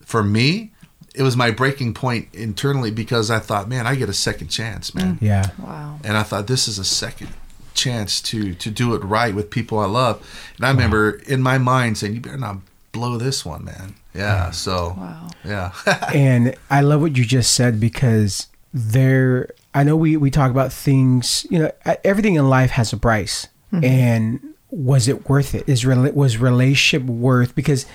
[0.01, 0.71] for me,
[1.13, 4.93] it was my breaking point internally because I thought, man, I get a second chance,
[4.93, 5.15] man.
[5.15, 5.21] Mm.
[5.21, 5.49] yeah.
[5.59, 5.99] Wow.
[6.03, 7.29] And I thought this is a second
[7.73, 10.25] chance to to do it right with people I love.
[10.57, 12.57] And I remember in my mind saying, you better not
[12.97, 13.95] blow this one, man.
[14.13, 14.51] Yeah.
[14.51, 15.27] So Wow.
[15.45, 15.71] yeah.
[16.13, 20.73] and I love what you just said because there I know we we talk about
[20.73, 21.71] things, you know,
[22.03, 23.47] everything in life has a price.
[23.71, 23.83] Mm-hmm.
[23.85, 24.39] And
[24.71, 25.63] was it worth it?
[25.69, 27.85] Is rela- was relationship worth because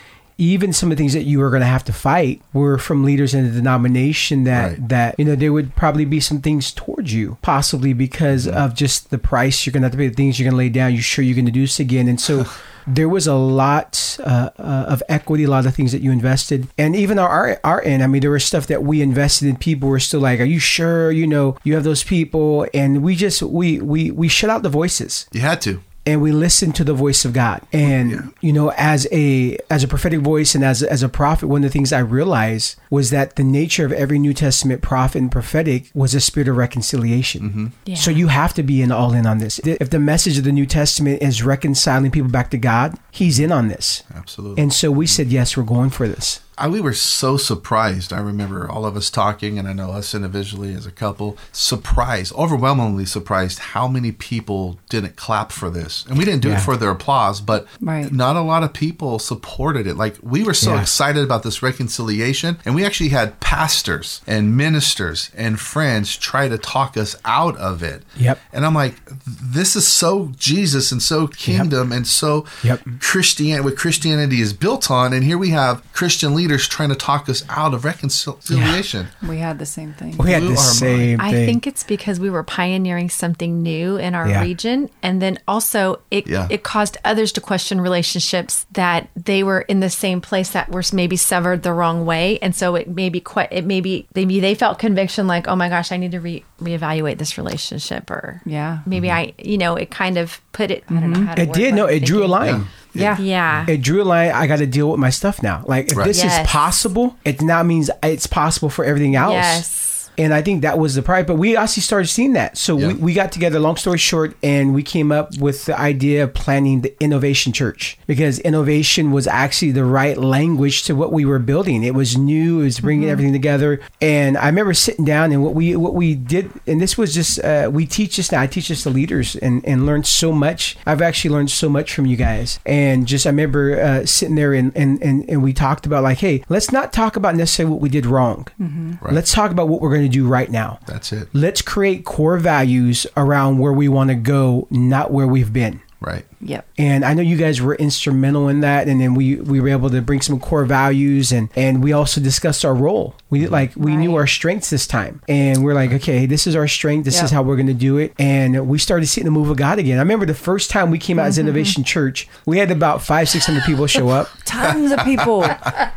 [0.43, 3.05] even some of the things that you were going to have to fight were from
[3.05, 4.89] leaders in the denomination that Right.
[4.89, 9.11] that you know there would probably be some things towards you possibly because of just
[9.11, 10.93] the price you're going to have to pay the things you're going to lay down
[10.93, 12.45] you're sure you're going to do this again and so
[12.87, 16.67] there was a lot uh, uh, of equity, a lot of things that you invested,
[16.77, 18.03] and even our, our our end.
[18.03, 19.57] I mean, there was stuff that we invested in.
[19.57, 21.13] People were still like, "Are you sure?
[21.13, 24.69] You know, you have those people?" And we just we we we shut out the
[24.69, 25.81] voices you had to.
[26.05, 27.63] And we listen to the voice of God.
[27.73, 31.65] And you know, as a as a prophetic voice and as as a prophet, one
[31.65, 35.31] of the things I realized was that the nature of every New Testament prophet and
[35.31, 37.73] prophetic was a spirit of reconciliation.
[37.85, 37.97] Yeah.
[37.97, 39.59] So you have to be in all in on this.
[39.61, 43.53] If the message of the New Testament is reconciling people back to God, He's in
[43.53, 44.03] on this.
[44.15, 44.63] Absolutely.
[44.63, 46.41] And so we said, yes, we're going for this.
[46.63, 48.13] I, we were so surprised.
[48.13, 52.33] I remember all of us talking, and I know us individually as a couple, surprised,
[52.35, 56.05] overwhelmingly surprised how many people didn't clap for this.
[56.09, 56.59] And we didn't do Yeah.
[56.59, 58.13] it for their applause, but Right.
[58.13, 59.97] not a lot of people supported it.
[59.97, 60.83] Like we were so Yeah.
[60.83, 66.59] excited about this reconciliation, and we actually had pastors and ministers and friends try to
[66.59, 68.05] talk us out of it.
[68.17, 68.39] Yep.
[68.53, 68.95] And I'm like,
[69.27, 72.83] this is so Jesus and so kingdom and so Yep.
[73.01, 75.13] Christianity, what Christianity is built on.
[75.13, 79.09] And here we have Christian leaders trying to talk us out of reconciliation.
[79.27, 80.17] We had the same thing.
[80.19, 80.77] We had Blew the our mind.
[80.77, 84.41] same I think it's because we were pioneering something new in our Yeah.
[84.43, 86.47] region, and then also it Yeah.
[86.51, 90.83] it caused others to question relationships that they were in the same place that were
[90.93, 94.79] maybe severed the wrong way, and so it maybe quite it maybe maybe they felt
[94.79, 98.79] conviction like, oh my gosh, I need to re reevaluate this relationship, or Yeah.
[98.81, 98.91] Mm-hmm.
[98.91, 100.85] maybe I you know it kind of put it.
[100.89, 101.27] I don't know mm-hmm.
[101.27, 101.75] how to it word did.
[101.75, 102.31] No, I'm it drew a thinking.
[102.31, 102.67] line.
[102.95, 103.19] Yeah.
[103.19, 103.65] Yeah.
[103.69, 104.31] It drew a line.
[104.33, 105.65] I got to deal with my stuff now.
[105.67, 106.07] Like, if Right.
[106.07, 109.33] this is possible, it now means it's possible for everything else.
[109.33, 109.92] Yes.
[110.19, 111.27] And I think that was the pride.
[111.27, 112.59] But we actually started seeing that.
[112.59, 112.89] So Yeah.
[112.89, 116.35] we, we got together, long story short, and we came up with the idea of
[116.35, 121.39] planning the Innovation Church because innovation was actually the right language to what we were
[121.39, 121.83] building.
[121.83, 123.81] It was new, it was bringing everything together.
[124.01, 127.39] And I remember sitting down and what we what we did, and this was just,
[127.43, 128.41] uh, we teach this now.
[128.41, 130.77] I teach this to leaders and, and learned so much.
[130.87, 132.61] I've actually learned so much from you guys.
[132.67, 136.19] And just, I remember uh, sitting there and, and, and, and we talked about, like,
[136.19, 138.47] hey, let's not talk about necessarily what we did wrong.
[138.59, 139.13] Right.
[139.15, 140.79] Let's talk about what we're going to do right now.
[140.87, 141.29] That's it.
[141.33, 145.81] Let's create core values around where we want to go, not where we've been.
[146.03, 146.25] Right.
[146.41, 146.67] Yep.
[146.79, 149.89] And I know you guys were instrumental in that, and then we we were able
[149.91, 153.15] to bring some core values, and and we also discussed our role.
[153.31, 153.53] We mm-hmm.
[153.53, 157.05] like we knew our strengths this time, and we're like, okay, this is our strength.
[157.05, 157.25] This Yeah.
[157.25, 159.79] is how we're going to do it, and we started seeing the move of God
[159.79, 159.99] again.
[159.99, 161.49] I remember the first time we came out as mm-hmm.
[161.49, 164.29] Innovation Church, we had about five six hundred people show up.
[164.45, 165.43] Tons of people.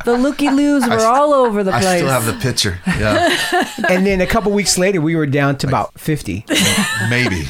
[0.04, 1.84] The looky loos were all over the place.
[1.84, 2.78] I still have the picture.
[2.86, 3.36] Yeah.
[3.90, 6.44] and then a couple weeks later, we were down to about fifty.
[7.10, 7.42] Maybe.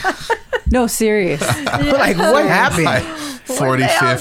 [0.71, 1.41] No, serious.
[1.41, 3.05] We're like, what happened?
[3.47, 4.17] 40, Where'd they all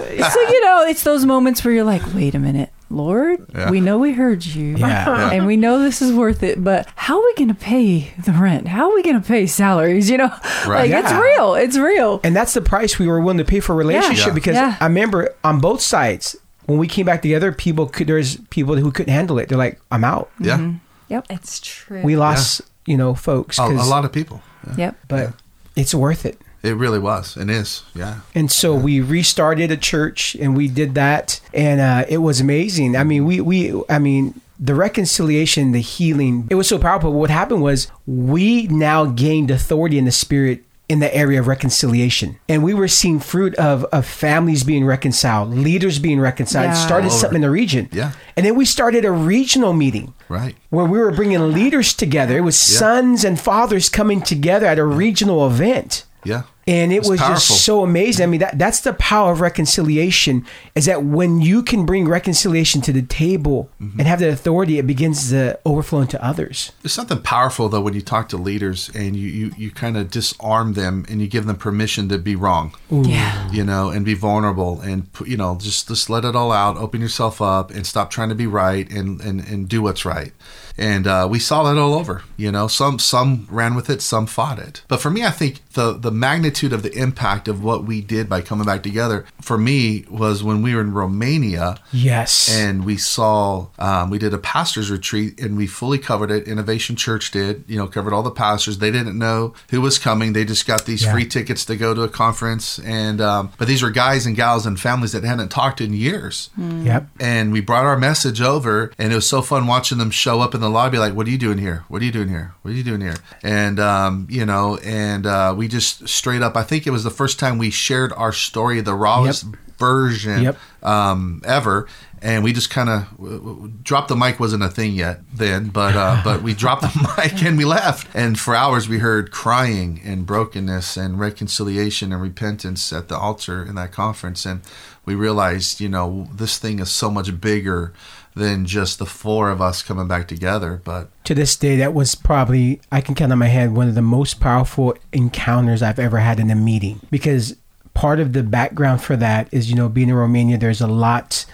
[0.00, 0.16] 50.
[0.16, 0.28] go?
[0.28, 3.70] so you know, it's those moments where you're like, wait a minute, Lord, Yeah.
[3.70, 5.30] we know we heard you, Yeah.
[5.32, 8.32] and we know this is worth it, but how are we going to pay the
[8.32, 8.68] rent?
[8.68, 10.08] How are we going to pay salaries?
[10.08, 10.32] You know,
[10.66, 11.20] like it's Yeah.
[11.20, 12.20] real, it's real.
[12.24, 14.32] And that's the price we were willing to pay for a relationship Yeah.
[14.34, 14.76] because Yeah.
[14.80, 16.34] I remember on both sides
[16.66, 19.50] when we came back together, people could there's people who couldn't handle it.
[19.50, 20.30] They're like, I'm out.
[20.40, 20.56] Yeah.
[20.56, 20.76] Mm-hmm.
[21.10, 22.00] Yep, It's true.
[22.02, 23.58] We lost, you know, folks.
[23.58, 24.40] A, a 'cause- lot of people.
[24.68, 24.74] Yeah.
[24.86, 24.96] yep.
[25.08, 25.34] but
[25.76, 26.38] it's worth it.
[26.62, 27.82] It really was and is.
[27.94, 28.20] Yeah.
[28.34, 32.96] And so we restarted a church and we did that and uh, it was amazing.
[32.96, 37.12] I mean, we we I mean the reconciliation, the healing, it was so powerful.
[37.12, 42.38] What happened was we now gained authority in the spirit in the area of reconciliation.
[42.48, 46.66] And we were seeing fruit of, of families being reconciled, leaders being reconciled.
[46.66, 46.74] Yeah.
[46.74, 47.88] started oh, something in the region.
[47.90, 48.12] Yeah.
[48.36, 50.56] And then we started a regional meeting Right.
[50.70, 52.36] where we were bringing leaders together.
[52.36, 52.78] It was Yeah.
[52.78, 56.42] sons and fathers coming together at a regional event Yeah.
[56.66, 57.36] And it It's was powerful.
[57.36, 58.24] just so amazing.
[58.24, 60.44] I mean, that that's the power of reconciliation.
[60.74, 64.00] Is that when you can bring reconciliation to the table Mm-hmm.
[64.00, 66.72] and have that authority, it begins to overflow into others.
[66.82, 70.10] There's something powerful though when you talk to leaders and you, you, you kind of
[70.10, 72.74] disarm them and you give them permission to be wrong.
[72.90, 73.50] Yeah.
[73.50, 77.00] You know, and be vulnerable and you know just just let it all out, open
[77.00, 80.32] yourself up, and stop trying to be right and and, and do what's right.
[80.76, 82.22] And uh, we saw that all over.
[82.36, 84.82] You know, some some ran with it, some fought it.
[84.88, 88.28] But for me, I think the the magnitude of the impact of what we did
[88.28, 92.48] by coming back together for me was when we were in Romania Yes.
[92.52, 96.96] and we saw um, we did a pastors retreat and we fully covered it innovation
[96.96, 100.44] church did you know covered all the pastors they didn't know who was coming they
[100.44, 101.12] just got these Yeah.
[101.12, 104.66] free tickets to go to a conference and um, but these were guys and gals
[104.66, 107.08] and families that hadn't talked in years yep.
[107.20, 110.54] and we brought our message over and it was so fun watching them show up
[110.54, 111.84] in the lobby like what are you doing here?
[111.88, 112.54] What are you doing here?
[112.62, 113.16] What are you doing here?
[113.42, 117.10] And um, you know and uh, we just straight up i think it was the
[117.20, 119.44] first time we shared our story the rawest
[119.78, 120.56] version Yep.
[120.82, 121.86] um, ever.
[122.22, 126.20] And we just kind of dropped the mic wasn't a thing yet then but uh,
[126.24, 128.06] but we dropped the mic and we left.
[128.14, 133.62] And for hours we heard crying and brokenness and reconciliation and repentance at the altar
[133.68, 134.46] in that conference.
[134.46, 134.62] And
[135.04, 137.92] we realized you know this thing is so much bigger
[138.34, 142.14] than just the four of us coming back together but To this day, that was
[142.14, 146.18] probably I can count on my hand one of the most powerful encounters I've ever
[146.18, 147.00] had in a meeting.
[147.10, 147.56] Because
[147.94, 151.46] part of the background for that is you know being in Romania, there's a lot,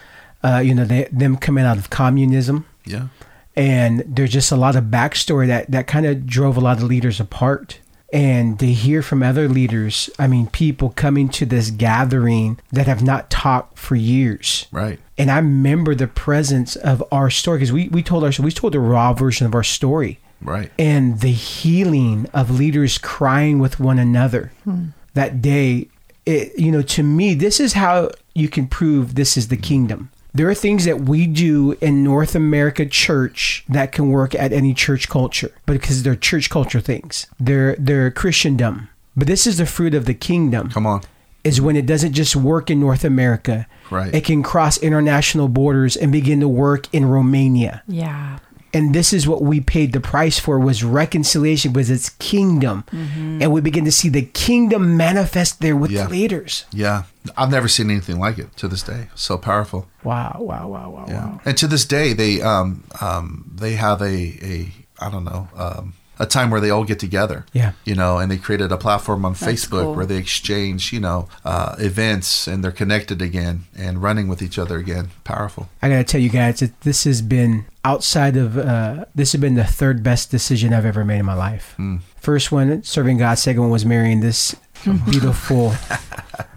[0.42, 2.64] uh, you know, they, them coming out of communism.
[2.84, 3.08] yeah.
[3.56, 6.84] And there's just a lot of backstory that that kind of drove a lot of
[6.84, 7.80] leaders apart
[8.12, 13.02] and to hear from other leaders i mean people coming to this gathering that have
[13.02, 14.66] not talked for years.
[14.70, 14.98] Right.
[15.18, 18.74] And i remember the presence of our story because we, we told our we told
[18.74, 20.18] the raw version of our story.
[20.42, 20.72] Right.
[20.78, 24.86] And the healing of leaders crying with one another hmm.
[25.14, 25.88] that day
[26.26, 30.10] it, you know to me this is how you can prove this is the kingdom
[30.32, 34.72] there are things that we do in north america church that can work at any
[34.74, 37.26] church culture but because they're church culture things.
[37.38, 38.88] They're they're christendom.
[39.16, 40.70] But this is the fruit of the kingdom.
[40.70, 41.02] Come on.
[41.42, 43.66] Is when it doesn't just work in north america.
[43.90, 44.14] Right.
[44.14, 47.82] it can cross international borders and begin to work in romania.
[47.88, 48.38] Yeah.
[48.72, 52.84] And this is what we paid the price for was reconciliation was its kingdom.
[52.92, 56.04] And we begin to see the kingdom manifest there with Yeah.
[56.04, 56.64] the leaders.
[56.72, 57.04] Yeah.
[57.36, 59.08] I've never seen anything like it to this day.
[59.14, 59.86] So powerful.
[60.04, 61.24] Wow wow wow wow Yeah.
[61.26, 61.40] wow.
[61.44, 65.94] And to this day, they um, um, they have a, a I don't know um,
[66.20, 67.44] a time where they all get together.
[67.52, 67.72] Yeah.
[67.84, 69.94] You know, and they created a platform on That's Facebook cool.
[69.96, 74.58] where they exchange you know uh, events and they're connected again and running with each
[74.58, 75.08] other again.
[75.24, 75.68] Powerful.
[75.82, 79.54] i gotta tell you guys that this has been outside of uh, this has been
[79.54, 81.76] the third best decision i've ever made in my life
[82.16, 84.54] first one serving god second one was marrying this
[85.10, 85.70] beautiful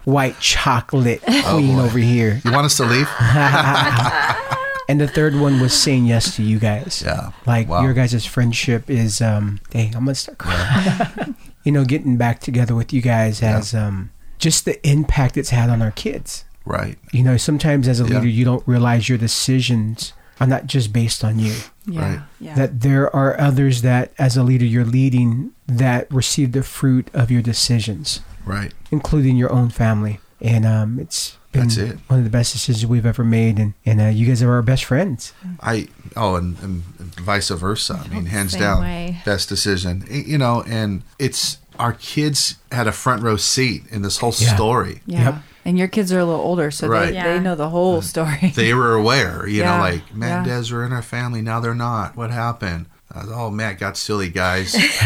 [0.05, 3.07] white chocolate queen over here You want us to leave?
[4.93, 7.01] and the third one was saying yes to you guys.
[7.03, 7.31] Yeah.
[7.47, 7.81] Like Wow.
[7.81, 11.33] your guys' friendship is um dang, I'm gonna start crying.
[11.65, 15.69] you know, getting back together with you guys has um just the impact it's had
[15.71, 16.45] on our kids.
[16.65, 16.97] right.
[17.11, 18.15] You know, sometimes as a Yeah.
[18.19, 21.55] leader you don't realize your decisions are not just based on you.
[21.87, 22.01] Yeah.
[22.01, 22.19] Right.
[22.39, 22.55] Yeah.
[22.55, 27.31] That there are others that as a leader you're leading that receive the fruit of
[27.31, 28.73] your decisions, Right.
[28.91, 30.19] including your own family.
[30.43, 31.97] And um it's been That's it.
[32.07, 34.61] one of the best decisions we've ever made and, and uh, you guys are our
[34.63, 35.31] best friends.
[35.61, 36.81] I oh, and, and
[37.15, 38.01] vice versa.
[38.03, 39.21] I mean, hands down, way.
[39.23, 40.03] best decision.
[40.09, 44.55] You know, and it's our kids had a front row seat in this whole Yeah.
[44.55, 45.01] story.
[45.05, 45.23] yeah.
[45.23, 45.35] Yep.
[45.65, 47.07] And your kids are a little older, so Right.
[47.09, 47.33] they, Yeah.
[47.33, 48.51] they know the whole story.
[48.55, 50.75] they were aware, you know, like Matt and yeah.
[50.75, 52.17] Were in our family, now they're not.
[52.17, 52.87] What happened?
[53.15, 54.75] I was, oh, Matt got silly, guys.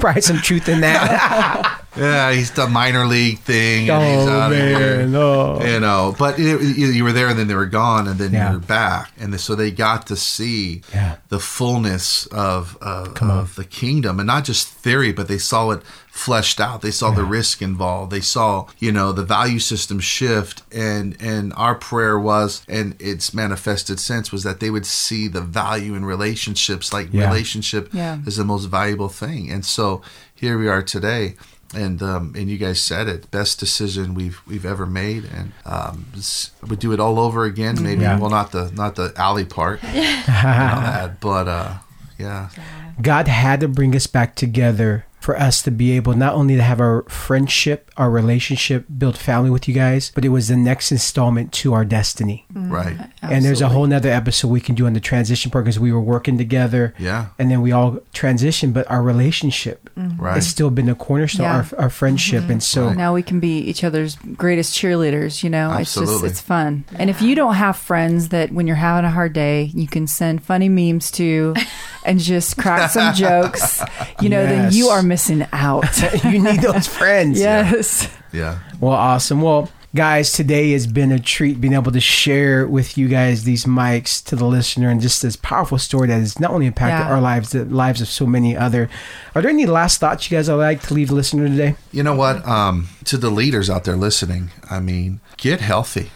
[0.00, 1.82] Probably some truth in that.
[1.96, 4.98] yeah, he's the minor league thing, and he's Oh, out of here.
[5.06, 5.14] man.
[5.14, 5.64] Oh.
[5.64, 8.32] You know, but it, you, you were there, and then they were gone, and then
[8.32, 8.48] Yeah.
[8.52, 11.16] you were back, and so they got to see Yeah.
[11.28, 15.82] the fullness of of, of the kingdom, and not just theory, but they saw it
[16.10, 16.82] fleshed out.
[16.82, 18.10] They saw the risk involved.
[18.12, 23.32] They saw, you know, the value system shift, and and our prayer was, and its
[23.34, 27.26] manifested sense was that they would see the value in relationships, like Yeah.
[27.26, 28.18] relationship Yeah.
[28.26, 30.02] is the most valuable thing, and so
[30.34, 31.34] here we are today.
[31.72, 36.06] And um, and you guys said it, best decision we've we've ever made, and um,
[36.16, 37.80] s- would do it all over again.
[37.80, 38.18] Maybe Yeah.
[38.18, 39.80] well, not the not the alley part,
[40.26, 41.74] that, but uh,
[42.18, 42.48] yeah,
[43.00, 46.62] God had to bring us back together for us to be able not only to
[46.62, 50.90] have our friendship, our relationship, build family with you guys, but it was the next
[50.90, 52.46] installment to our destiny.
[52.52, 52.72] Mm-hmm.
[52.72, 55.78] right, And there's a whole nother episode we can do on the transition part because
[55.78, 56.94] we were working together.
[56.98, 57.28] Yeah.
[57.38, 60.20] And then we all transitioned, but our relationship mm-hmm.
[60.20, 60.34] right.
[60.34, 61.66] has still been the cornerstone, Yeah.
[61.72, 62.42] our, our friendship.
[62.42, 62.52] Mm-hmm.
[62.52, 66.40] And so, now we can be each other's greatest cheerleaders you know it's just it's
[66.40, 69.86] fun and if you don't have friends that when you're having a hard day you
[69.86, 71.54] can send funny memes to
[72.04, 73.82] and just crack some jokes
[74.20, 75.84] you know then you are missing out
[76.24, 77.38] you need those friends.
[77.38, 79.42] yes yeah, Well, awesome.
[79.42, 83.64] Well, guys, today has been a treat being able to share with you guys these
[83.64, 87.12] mics to the listener and just this powerful story that has not only impacted Yeah.
[87.12, 88.88] our lives, the lives of so many other.
[89.34, 91.74] Are there any last thoughts you guys would like to leave the listener today?
[91.90, 92.46] You know what?
[92.46, 96.10] Um, to the leaders out there listening, I mean, get healthy.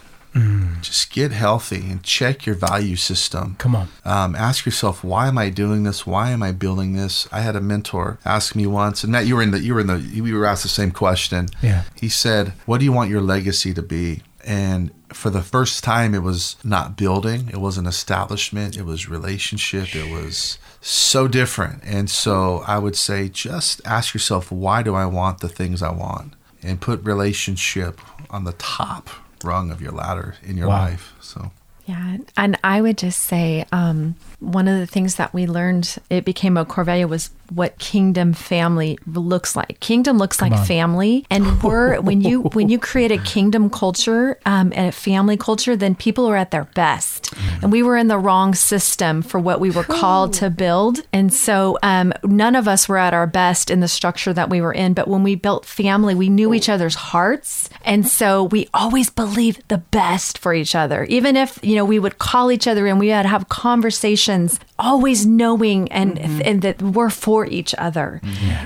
[0.81, 3.55] Just get healthy and check your value system.
[3.57, 3.87] Come on.
[4.03, 6.05] Um, ask yourself, why am I doing this?
[6.05, 7.27] Why am I building this?
[7.31, 9.79] I had a mentor ask me once, and Matt, you were in the you were
[9.79, 11.47] in the we were asked the same question.
[11.61, 11.83] Yeah.
[11.95, 16.13] He said, "What do you want your legacy to be?" And for the first time,
[16.13, 17.49] it was not building.
[17.49, 18.77] It was an establishment.
[18.77, 19.95] It was relationship.
[19.95, 21.81] It was so different.
[21.83, 25.91] And so I would say, just ask yourself, why do I want the things I
[25.91, 26.33] want?
[26.61, 29.09] And put relationship on the top
[29.45, 30.79] rung of your ladder in your Wow.
[30.79, 31.13] life.
[31.21, 31.51] So.
[31.85, 34.15] Yeah, and I would just say um,
[34.45, 38.33] one of the things that we learned it became a core value was what kingdom
[38.33, 39.79] family looks like.
[39.79, 40.65] Kingdom looks like on.
[40.65, 45.37] family, and we're when you when you create a kingdom culture um, and a family
[45.37, 47.33] culture, then people are at their best.
[47.61, 51.33] And we were in the wrong system for what we were called to build, and
[51.33, 54.73] so um, none of us were at our best in the structure that we were
[54.73, 54.93] in.
[54.93, 59.67] But when we built family, we knew each other's hearts, and so we always believed
[59.67, 62.99] the best for each other, even if you know we would call each other and
[62.99, 68.21] we had to have conversations, questions always knowing and and that we're for each other.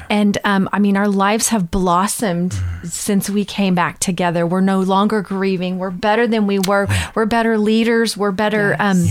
[0.09, 4.45] And um, I mean, our lives have blossomed since we came back together.
[4.47, 5.77] We're no longer grieving.
[5.77, 6.87] We're better than we were.
[7.13, 8.17] We're better leaders.
[8.17, 9.05] We're better um,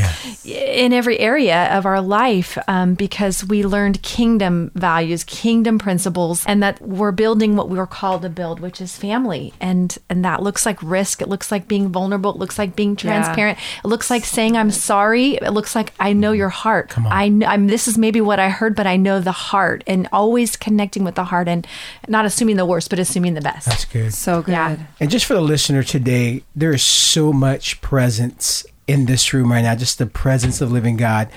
[0.45, 6.63] in every area of our life um, because we learned kingdom values, kingdom principles, and
[6.63, 9.53] that we're building what we were called to build, which is family.
[9.61, 11.23] And and that looks like risk.
[11.23, 12.31] It looks like being vulnerable.
[12.33, 13.59] It looks like being transparent.
[13.85, 15.35] It looks like saying I'm sorry.
[15.37, 16.88] It looks like I know your heart.
[16.89, 17.13] Come on.
[17.13, 20.09] I kn- I'm this is maybe what I heard, but I know the heart, and
[20.13, 21.67] always connecting with the heart, and
[22.09, 23.67] not assuming the worst, but assuming the best.
[23.67, 24.13] That's good.
[24.15, 24.77] so good Yeah.
[25.01, 29.61] And just for the listener today, there is so much presence in this room right
[29.61, 31.29] now, just the presence of living God.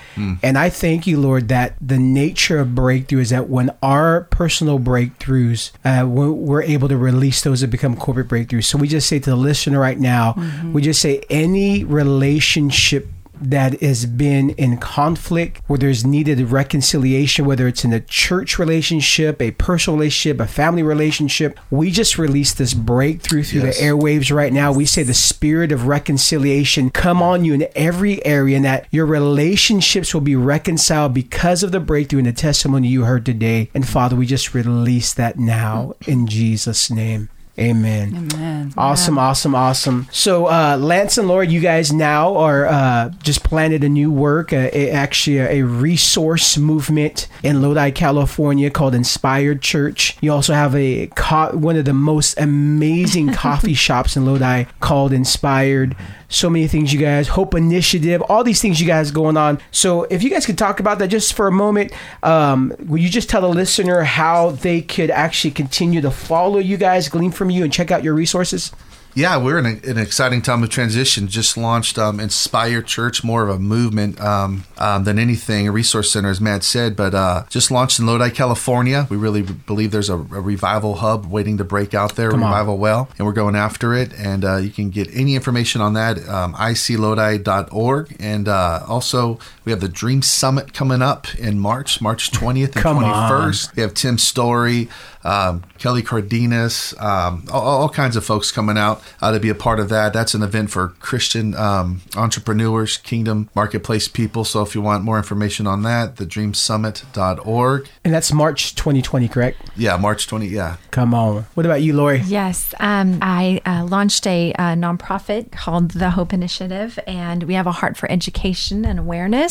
[0.41, 4.79] And I thank you, Lord, that the nature of breakthrough is that when our personal
[4.79, 8.63] breakthroughs, uh, we're, we're able to release those that become corporate breakthroughs.
[8.63, 10.35] So we just say to the listener right now,
[10.71, 13.09] we just say any relationship
[13.41, 19.41] that has been in conflict, where there's needed reconciliation, whether it's in a church relationship,
[19.41, 23.79] a personal relationship, a family relationship, we just release this breakthrough through Yes.
[23.79, 24.71] the airwaves right now.
[24.71, 29.05] We say the spirit of reconciliation come on you in every area, and that your
[29.05, 33.69] relationships will be reconciled because of the breakthrough and the testimony you heard today.
[33.73, 37.29] And Father, we just release that now in Jesus' name.
[37.59, 38.29] Amen.
[38.33, 38.73] Amen.
[38.77, 40.07] Awesome, awesome, awesome.
[40.11, 44.53] So, uh, Lance and Laurie, you guys now are uh, just planted a new work,
[44.53, 50.17] uh, a, actually a, a resource movement in Lodi, California called Inspired Church.
[50.21, 55.11] You also have a co- one of the most amazing coffee shops in Lodi called
[55.11, 55.95] Inspired.
[56.31, 57.27] So many things, you guys.
[57.27, 59.59] Hope Initiative, all these things you guys going on.
[59.71, 61.91] So, if you guys could talk about that just for a moment,
[62.23, 66.77] um, will you just tell the listener how they could actually continue to follow you
[66.77, 68.71] guys, glean from you, and check out your resources?
[69.13, 71.27] Yeah, we're in a, an exciting time of transition.
[71.27, 76.11] Just launched um, Inspire Church, more of a movement um, um, than anything, a resource
[76.11, 76.95] center, as Matt said.
[76.95, 79.07] But uh, just launched in Lodi, California.
[79.09, 82.51] We really believe there's a, a revival hub waiting to break out there, Come on.
[82.51, 84.13] revival well, and we're going after it.
[84.13, 88.15] And uh, you can get any information on that, um, iclodi.org.
[88.19, 92.75] And uh, also, We have the Dream Summit coming up in March, March 20th and
[92.75, 93.31] Come on.
[93.31, 93.75] 21st.
[93.75, 94.89] We have Tim Story,
[95.23, 99.55] um, Kelly Cardenas, um, all, all kinds of folks coming out uh, to be a
[99.55, 100.13] part of that.
[100.13, 104.45] That's an event for Christian um, entrepreneurs, kingdom marketplace people.
[104.45, 107.87] So if you want more information on that, thedreamsummit.org.
[108.03, 109.69] And that's March 2020, correct?
[109.75, 110.47] Yeah, March 20.
[110.47, 110.77] Yeah.
[110.89, 111.45] Come on.
[111.53, 112.21] What about you, Laurie?
[112.25, 117.67] Yes, um, I uh, launched a, uh nonprofit called the Hope Initiative, and we have
[117.67, 119.50] a heart for education and awareness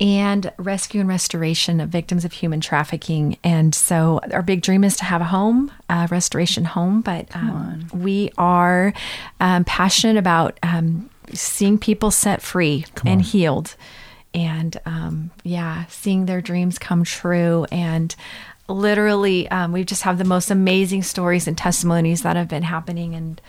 [0.00, 3.36] and rescue and restoration of victims of human trafficking.
[3.44, 7.86] And so, our big dream is to have a home, a restoration home, but um,
[7.92, 8.92] we are
[9.40, 13.76] um, passionate about um, seeing people set free and healed
[14.34, 17.66] and um, yeah, seeing their dreams come true.
[17.70, 18.14] And
[18.68, 23.14] literally, um, we just have the most amazing stories and testimonies that have been happening,
[23.14, 23.40] and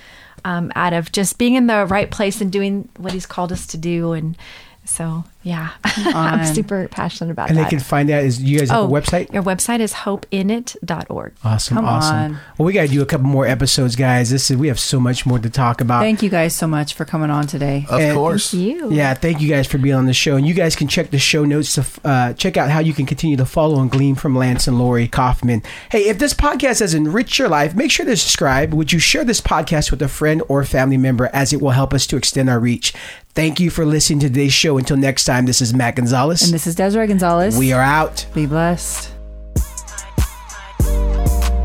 [0.45, 3.65] um, out of just being in the right place and doing what He's called us
[3.67, 4.13] to do.
[4.13, 4.37] And
[4.85, 7.61] so, yeah, I'm super passionate about And that.
[7.61, 9.33] And they can find out is you guys have oh, a website?
[9.33, 11.33] Your website is hopeinit.org.
[11.43, 12.15] Awesome, Come awesome.
[12.15, 12.39] on.
[12.57, 14.29] Well, we got to do a couple more episodes, guys.
[14.29, 16.01] This is we have so much more to talk about.
[16.01, 17.85] Thank you guys so much for coming on today.
[17.89, 18.53] Of And- course.
[18.53, 18.91] You.
[18.91, 20.35] Yeah, thank you guys for being on the show.
[20.35, 23.05] And you guys can check the show notes to uh, check out how you can
[23.05, 25.63] continue to follow and glean from Lance and Laurie Coffman.
[25.91, 28.73] Hey, if this podcast has enriched your life, make sure to subscribe.
[28.73, 31.93] Would you share this podcast with a friend or family member as it will help
[31.93, 32.93] us to extend our reach?
[33.35, 34.77] Thank you for listening to today's show.
[34.77, 36.41] Until next time, this is Matt Gonzales.
[36.41, 37.57] And this is Desiree Gonzales.
[37.57, 38.25] we are out.
[38.33, 39.11] Be blessed.